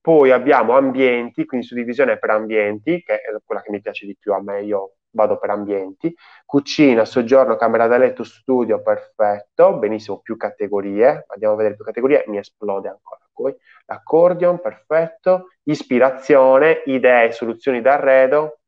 Poi 0.01 0.31
abbiamo 0.31 0.77
ambienti, 0.77 1.45
quindi 1.45 1.67
suddivisione 1.67 2.19
per 2.19 2.31
ambienti, 2.31 3.03
che 3.03 3.17
è 3.17 3.21
quella 3.45 3.61
che 3.61 3.71
mi 3.71 3.83
piace 3.83 4.07
di 4.07 4.17
più 4.19 4.33
a 4.33 4.43
me, 4.43 4.63
io 4.63 4.95
vado 5.11 5.39
per 5.39 5.51
ambienti. 5.51 6.15
Cucina, 6.47 7.05
soggiorno, 7.05 7.57
camera 7.57 7.87
da 7.87 7.99
letto, 7.99 8.25
studio, 8.25 8.81
perfetto, 8.83 9.77
benissimo, 9.79 10.21
più 10.21 10.37
categorie. 10.37 11.25
Andiamo 11.29 11.55
a 11.55 11.57
vedere 11.57 11.75
più 11.77 11.85
categorie, 11.85 12.25
mi 12.29 12.39
esplode 12.39 12.89
ancora. 12.89 13.21
Poi 13.33 13.55
l'accordion, 13.87 14.61
perfetto. 14.61 15.49
Ispirazione, 15.65 16.83
idee, 16.87 17.33
soluzioni 17.33 17.81
d'arredo, 17.83 18.60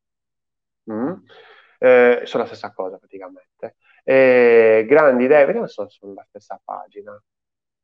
Mm. 0.91 1.13
Eh, 1.79 2.21
sono 2.25 2.43
la 2.43 2.49
stessa 2.49 2.73
cosa 2.73 2.97
praticamente. 2.99 3.77
Eh, 4.05 4.85
grandi 4.89 5.25
idee, 5.25 5.45
vediamo 5.47 5.67
se 5.67 5.73
sono 5.75 5.89
sulla 5.89 6.25
stessa 6.29 6.61
pagina. 6.63 7.21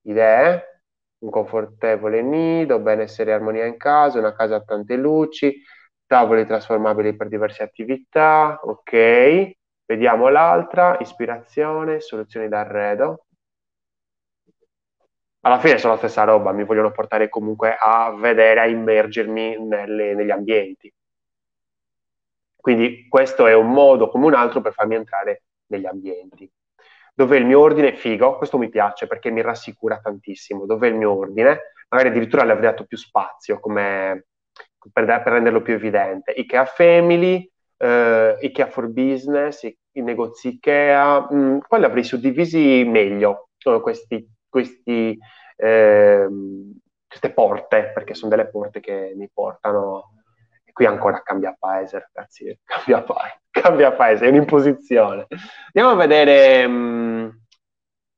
Idee, 0.02 0.82
un 1.18 1.30
confortevole 1.30 2.22
nido, 2.22 2.78
benessere 2.80 3.30
e 3.30 3.34
armonia 3.34 3.64
in 3.66 3.76
casa, 3.76 4.18
una 4.18 4.34
casa 4.34 4.56
a 4.56 4.62
tante 4.62 4.96
luci, 4.96 5.62
tavoli 6.06 6.46
trasformabili 6.46 7.16
per 7.16 7.28
diverse 7.28 7.62
attività, 7.62 8.58
ok. 8.62 9.52
Vediamo 9.86 10.28
l'altra, 10.28 10.96
ispirazione, 11.00 12.00
soluzioni 12.00 12.48
d'arredo. 12.48 13.26
Alla 15.40 15.58
fine 15.58 15.78
sono 15.78 15.94
la 15.94 15.98
stessa 15.98 16.22
roba, 16.24 16.52
mi 16.52 16.64
vogliono 16.64 16.92
portare 16.92 17.28
comunque 17.28 17.76
a 17.76 18.12
vedere, 18.12 18.60
a 18.60 18.66
immergermi 18.66 19.56
nelle, 19.66 20.14
negli 20.14 20.30
ambienti. 20.30 20.92
Quindi 22.60 23.06
questo 23.08 23.46
è 23.46 23.54
un 23.54 23.70
modo 23.70 24.08
come 24.08 24.26
un 24.26 24.34
altro 24.34 24.60
per 24.60 24.72
farmi 24.72 24.96
entrare 24.96 25.44
negli 25.66 25.86
ambienti. 25.86 26.50
Dove 27.14 27.36
il 27.36 27.46
mio 27.46 27.60
ordine 27.60 27.94
figo, 27.94 28.36
questo 28.36 28.58
mi 28.58 28.68
piace 28.68 29.06
perché 29.06 29.30
mi 29.30 29.42
rassicura 29.42 29.98
tantissimo. 29.98 30.66
Dove 30.66 30.88
il 30.88 30.94
mio 30.94 31.16
ordine, 31.16 31.72
magari 31.88 32.10
addirittura 32.10 32.44
le 32.44 32.52
avrei 32.52 32.70
dato 32.70 32.84
più 32.84 32.96
spazio 32.96 33.58
come, 33.60 34.26
per, 34.92 35.04
per 35.04 35.32
renderlo 35.32 35.62
più 35.62 35.74
evidente. 35.74 36.32
Ikea 36.32 36.64
Family, 36.64 37.50
eh, 37.76 38.36
Ikea 38.40 38.66
for 38.66 38.88
Business, 38.88 39.62
i, 39.62 39.76
i 39.92 40.02
negozi 40.02 40.48
Ikea, 40.48 41.28
mh, 41.30 41.36
mm, 41.36 41.58
poi 41.66 41.78
li 41.78 41.84
avrei 41.84 42.04
suddivisi 42.04 42.84
meglio, 42.84 43.48
questi, 43.82 44.28
questi, 44.48 45.18
eh, 45.56 46.28
queste 47.06 47.32
porte, 47.32 47.90
perché 47.92 48.14
sono 48.14 48.30
delle 48.30 48.48
porte 48.48 48.80
che 48.80 49.12
mi 49.16 49.28
portano 49.32 50.17
qui 50.78 50.86
ancora 50.86 51.22
cambia 51.22 51.56
paese, 51.58 51.98
ragazzi, 51.98 52.56
cambia 52.62 53.02
paese, 53.02 53.40
cambia 53.50 53.92
paese, 53.92 54.26
è 54.26 54.28
un'imposizione. 54.28 55.26
Andiamo 55.72 55.90
a 55.90 56.06
vedere... 56.06 56.68
Mm, 56.68 57.28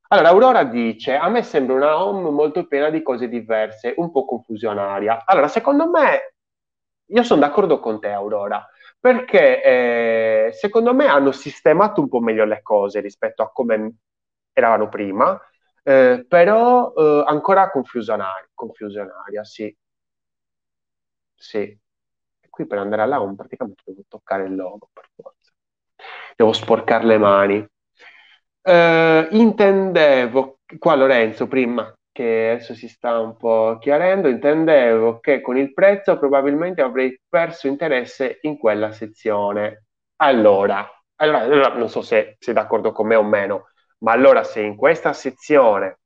allora, 0.09 0.29
Aurora 0.29 0.63
dice, 0.65 1.15
a 1.15 1.27
me 1.29 1.41
sembra 1.41 1.73
una 1.73 2.03
home 2.03 2.29
molto 2.29 2.67
piena 2.67 2.91
di 2.91 3.01
cose 3.01 3.27
diverse, 3.29 3.95
un 3.97 4.11
po' 4.11 4.25
confusionaria. 4.25 5.23
Allora, 5.25 5.47
secondo 5.47 5.89
me, 5.89 6.35
io 7.07 7.23
sono 7.23 7.39
d'accordo 7.39 7.79
con 7.79 7.99
te, 7.99 8.09
Aurora, 8.09 8.63
perché 8.99 9.63
eh, 9.63 10.51
secondo 10.53 10.93
me 10.93 11.07
hanno 11.07 11.31
sistemato 11.31 12.01
un 12.01 12.09
po' 12.09 12.19
meglio 12.19 12.45
le 12.45 12.61
cose 12.61 12.99
rispetto 12.99 13.41
a 13.41 13.51
come 13.51 13.95
eravano 14.53 14.87
prima, 14.87 15.39
eh, 15.81 16.25
però 16.27 16.93
eh, 16.95 17.23
ancora 17.25 17.71
confusionaria, 17.71 18.49
confusionaria, 18.53 19.43
sì. 19.43 19.75
Sì 21.35 21.80
qui 22.51 22.67
per 22.67 22.77
andare 22.77 23.07
là 23.07 23.33
praticamente 23.35 23.81
devo 23.85 24.03
toccare 24.07 24.43
il 24.43 24.55
logo 24.55 24.89
per 24.93 25.09
forza. 25.15 25.51
Devo 26.35 26.53
sporcare 26.53 27.05
le 27.05 27.17
mani. 27.17 27.67
Uh, 28.63 29.25
intendevo, 29.31 30.59
qua 30.77 30.93
Lorenzo 30.95 31.47
prima, 31.47 31.91
che 32.11 32.51
adesso 32.51 32.75
si 32.75 32.87
sta 32.87 33.19
un 33.19 33.35
po' 33.37 33.77
chiarendo, 33.79 34.27
intendevo 34.27 35.19
che 35.19 35.41
con 35.41 35.57
il 35.57 35.73
prezzo 35.73 36.19
probabilmente 36.19 36.81
avrei 36.81 37.19
perso 37.27 37.67
interesse 37.67 38.39
in 38.41 38.57
quella 38.57 38.91
sezione. 38.91 39.85
Allora, 40.17 40.87
allora, 41.15 41.39
allora 41.39 41.73
non 41.75 41.89
so 41.89 42.01
se 42.01 42.35
sei 42.39 42.53
d'accordo 42.53 42.91
con 42.91 43.07
me 43.07 43.15
o 43.15 43.23
meno, 43.23 43.69
ma 43.99 44.11
allora 44.11 44.43
se 44.43 44.61
in 44.61 44.75
questa 44.75 45.13
sezione, 45.13 45.99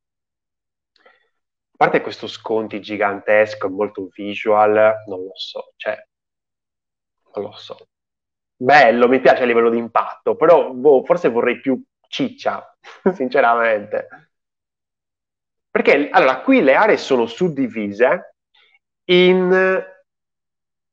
a 1.02 1.78
parte 1.78 2.02
questo 2.02 2.28
sconti 2.28 2.80
gigantesco, 2.80 3.70
molto 3.70 4.08
visual, 4.14 5.04
non 5.08 5.24
lo 5.24 5.32
so, 5.34 5.74
cioè 5.76 5.98
lo 7.40 7.52
so. 7.54 7.88
Bello, 8.58 9.08
mi 9.08 9.20
piace 9.20 9.44
a 9.44 9.46
livello 9.46 9.70
di 9.70 9.78
impatto, 9.78 10.36
però 10.36 10.72
boh, 10.72 11.04
forse 11.04 11.30
vorrei 11.30 11.60
più 11.60 11.82
ciccia, 12.08 12.76
sinceramente. 13.14 14.08
Perché 15.70 16.10
allora 16.10 16.42
qui 16.42 16.62
le 16.62 16.74
aree 16.76 16.98
sono 16.98 17.26
suddivise 17.26 18.36
in 19.12 19.84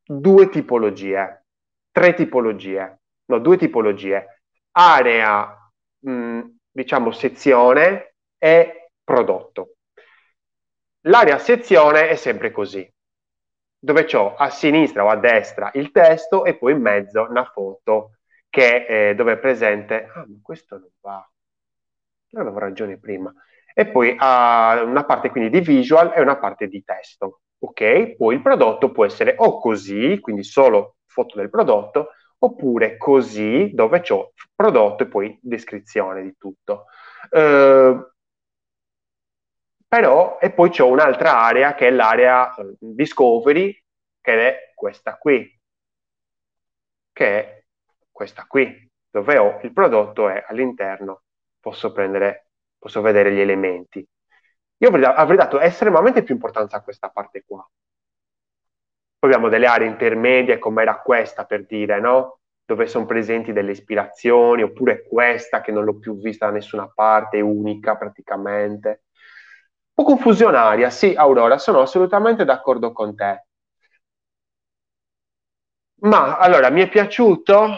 due 0.04 0.48
tipologie, 0.48 1.44
tre 1.90 2.14
tipologie, 2.14 3.00
no, 3.26 3.38
due 3.38 3.56
tipologie. 3.56 4.42
Area, 4.72 5.70
mh, 6.00 6.40
diciamo, 6.70 7.12
sezione 7.12 8.14
e 8.38 8.90
prodotto. 9.04 9.76
L'area 11.02 11.38
sezione 11.38 12.08
è 12.08 12.16
sempre 12.16 12.50
così 12.50 12.88
dove 13.84 14.06
ho 14.12 14.36
a 14.36 14.48
sinistra 14.48 15.04
o 15.04 15.08
a 15.08 15.16
destra 15.16 15.70
il 15.74 15.90
testo 15.90 16.44
e 16.44 16.56
poi 16.56 16.72
in 16.72 16.80
mezzo 16.80 17.26
una 17.28 17.44
foto 17.44 18.18
che 18.48 18.86
eh, 18.86 19.14
dove 19.16 19.32
è 19.32 19.38
presente, 19.38 20.08
ah 20.14 20.24
ma 20.24 20.38
questo 20.40 20.78
non 20.78 20.90
va, 21.00 21.28
io 22.28 22.40
avevo 22.40 22.58
ragione 22.60 22.96
prima, 22.98 23.34
e 23.74 23.86
poi 23.88 24.14
ha 24.16 24.82
una 24.84 25.04
parte 25.04 25.30
quindi 25.30 25.50
di 25.50 25.60
visual 25.60 26.12
e 26.14 26.20
una 26.20 26.36
parte 26.36 26.68
di 26.68 26.84
testo, 26.84 27.40
ok? 27.58 28.14
Poi 28.16 28.36
il 28.36 28.42
prodotto 28.42 28.92
può 28.92 29.04
essere 29.04 29.34
o 29.36 29.58
così, 29.58 30.20
quindi 30.20 30.44
solo 30.44 30.98
foto 31.06 31.36
del 31.38 31.50
prodotto, 31.50 32.10
oppure 32.38 32.96
così, 32.96 33.72
dove 33.74 34.02
ho 34.10 34.32
prodotto 34.54 35.02
e 35.02 35.06
poi 35.08 35.38
descrizione 35.42 36.22
di 36.22 36.36
tutto. 36.38 36.84
Uh, 37.30 38.11
però, 39.92 40.38
e 40.40 40.50
poi 40.50 40.70
c'è 40.70 40.82
un'altra 40.82 41.42
area 41.42 41.74
che 41.74 41.88
è 41.88 41.90
l'area 41.90 42.54
eh, 42.54 42.76
discovery, 42.78 43.78
che 44.22 44.48
è 44.48 44.72
questa 44.74 45.18
qui, 45.18 45.60
che 47.12 47.26
è 47.26 47.64
questa 48.10 48.46
qui, 48.46 48.90
dove 49.10 49.36
ho 49.36 49.60
il 49.62 49.70
prodotto 49.74 50.30
e 50.30 50.46
all'interno 50.48 51.24
posso 51.60 51.92
prendere, 51.92 52.46
posso 52.78 53.02
vedere 53.02 53.34
gli 53.34 53.40
elementi. 53.40 54.02
Io 54.78 54.88
avrei, 54.88 55.36
dato 55.36 55.60
estremamente 55.60 56.22
più 56.22 56.36
importanza 56.36 56.78
a 56.78 56.82
questa 56.82 57.10
parte 57.10 57.44
qua. 57.46 57.62
Poi 59.18 59.30
abbiamo 59.30 59.50
delle 59.50 59.66
aree 59.66 59.88
intermedie, 59.88 60.58
come 60.58 60.80
era 60.80 61.02
questa 61.02 61.44
per 61.44 61.66
dire, 61.66 62.00
no? 62.00 62.38
Dove 62.64 62.86
sono 62.86 63.04
presenti 63.04 63.52
delle 63.52 63.72
ispirazioni, 63.72 64.62
oppure 64.62 65.06
questa 65.06 65.60
che 65.60 65.70
non 65.70 65.84
l'ho 65.84 65.98
più 65.98 66.18
vista 66.18 66.46
da 66.46 66.52
nessuna 66.52 66.88
parte, 66.88 67.42
unica 67.42 67.98
praticamente 67.98 69.02
po' 70.02 70.14
confusionaria, 70.14 70.90
sì, 70.90 71.14
Aurora, 71.14 71.58
sono 71.58 71.80
assolutamente 71.80 72.44
d'accordo 72.44 72.92
con 72.92 73.14
te. 73.14 73.44
Ma 76.02 76.36
allora, 76.38 76.68
mi 76.70 76.80
è 76.82 76.88
piaciuto? 76.88 77.68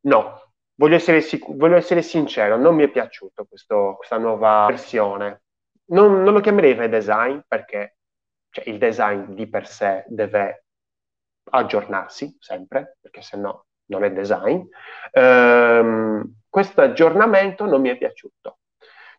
No, 0.00 0.52
voglio 0.74 0.96
essere, 0.96 1.20
sic- 1.20 1.54
voglio 1.54 1.76
essere 1.76 2.02
sincero, 2.02 2.56
non 2.56 2.74
mi 2.74 2.84
è 2.84 2.90
piaciuto 2.90 3.44
questo, 3.44 3.94
questa 3.96 4.18
nuova 4.18 4.66
versione. 4.66 5.42
Non, 5.90 6.22
non, 6.22 6.32
lo 6.32 6.40
chiamerei 6.40 6.74
redesign 6.74 7.38
perché 7.46 7.96
cioè, 8.50 8.68
il 8.68 8.78
design 8.78 9.34
di 9.34 9.48
per 9.48 9.66
sé 9.66 10.04
deve 10.08 10.64
aggiornarsi 11.50 12.36
sempre, 12.40 12.96
perché 13.00 13.22
se 13.22 13.36
no 13.36 13.66
non 13.86 14.04
è 14.04 14.12
design. 14.12 14.60
Ehm, 15.12 16.40
questo 16.48 16.80
aggiornamento 16.80 17.64
non 17.66 17.80
mi 17.80 17.88
è 17.90 17.96
piaciuto. 17.96 18.58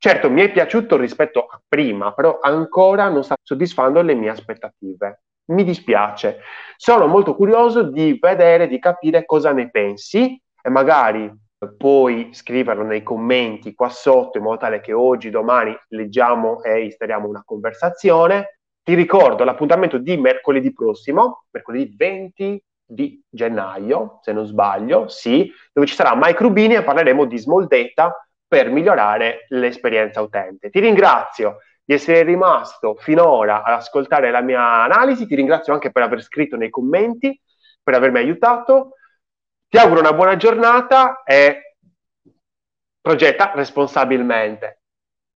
Certo, 0.03 0.31
mi 0.31 0.41
è 0.41 0.51
piaciuto 0.51 0.97
rispetto 0.97 1.45
a 1.45 1.61
prima, 1.67 2.11
però 2.11 2.39
ancora 2.41 3.07
non 3.09 3.23
sta 3.23 3.35
soddisfando 3.39 4.01
le 4.01 4.15
mie 4.15 4.31
aspettative. 4.31 5.21
Mi 5.51 5.63
dispiace. 5.63 6.39
Sono 6.75 7.05
molto 7.05 7.35
curioso 7.35 7.83
di 7.83 8.17
vedere, 8.19 8.67
di 8.67 8.79
capire 8.79 9.25
cosa 9.25 9.51
ne 9.51 9.69
pensi 9.69 10.41
e 10.59 10.69
magari 10.71 11.31
puoi 11.77 12.29
scriverlo 12.33 12.81
nei 12.81 13.03
commenti 13.03 13.75
qua 13.75 13.89
sotto 13.89 14.39
in 14.39 14.45
modo 14.45 14.57
tale 14.57 14.81
che 14.81 14.91
oggi, 14.91 15.29
domani 15.29 15.77
leggiamo 15.89 16.63
e 16.63 16.85
installiamo 16.85 17.27
una 17.27 17.43
conversazione. 17.45 18.61
Ti 18.81 18.95
ricordo 18.95 19.43
l'appuntamento 19.43 19.99
di 19.99 20.17
mercoledì 20.17 20.73
prossimo, 20.73 21.43
mercoledì 21.51 21.93
20 21.95 22.63
di 22.83 23.23
gennaio, 23.29 24.17
se 24.23 24.33
non 24.33 24.47
sbaglio, 24.47 25.07
sì, 25.09 25.47
dove 25.71 25.85
ci 25.85 25.93
sarà 25.93 26.15
Mike 26.15 26.41
Rubini 26.41 26.73
e 26.73 26.81
parleremo 26.83 27.25
di 27.25 27.37
small 27.37 27.67
data 27.67 28.15
per 28.51 28.69
migliorare 28.69 29.45
l'esperienza 29.47 30.19
utente. 30.19 30.69
Ti 30.69 30.81
ringrazio 30.81 31.59
di 31.85 31.93
essere 31.93 32.23
rimasto 32.23 32.95
finora 32.95 33.63
ad 33.63 33.75
ascoltare 33.75 34.29
la 34.29 34.41
mia 34.41 34.83
analisi, 34.83 35.25
ti 35.25 35.35
ringrazio 35.35 35.71
anche 35.71 35.89
per 35.89 36.03
aver 36.03 36.21
scritto 36.21 36.57
nei 36.57 36.69
commenti, 36.69 37.41
per 37.81 37.93
avermi 37.93 38.17
aiutato. 38.17 38.95
Ti 39.69 39.77
auguro 39.77 40.01
una 40.01 40.11
buona 40.11 40.35
giornata 40.35 41.23
e 41.23 41.77
progetta 42.99 43.53
responsabilmente. 43.55 44.80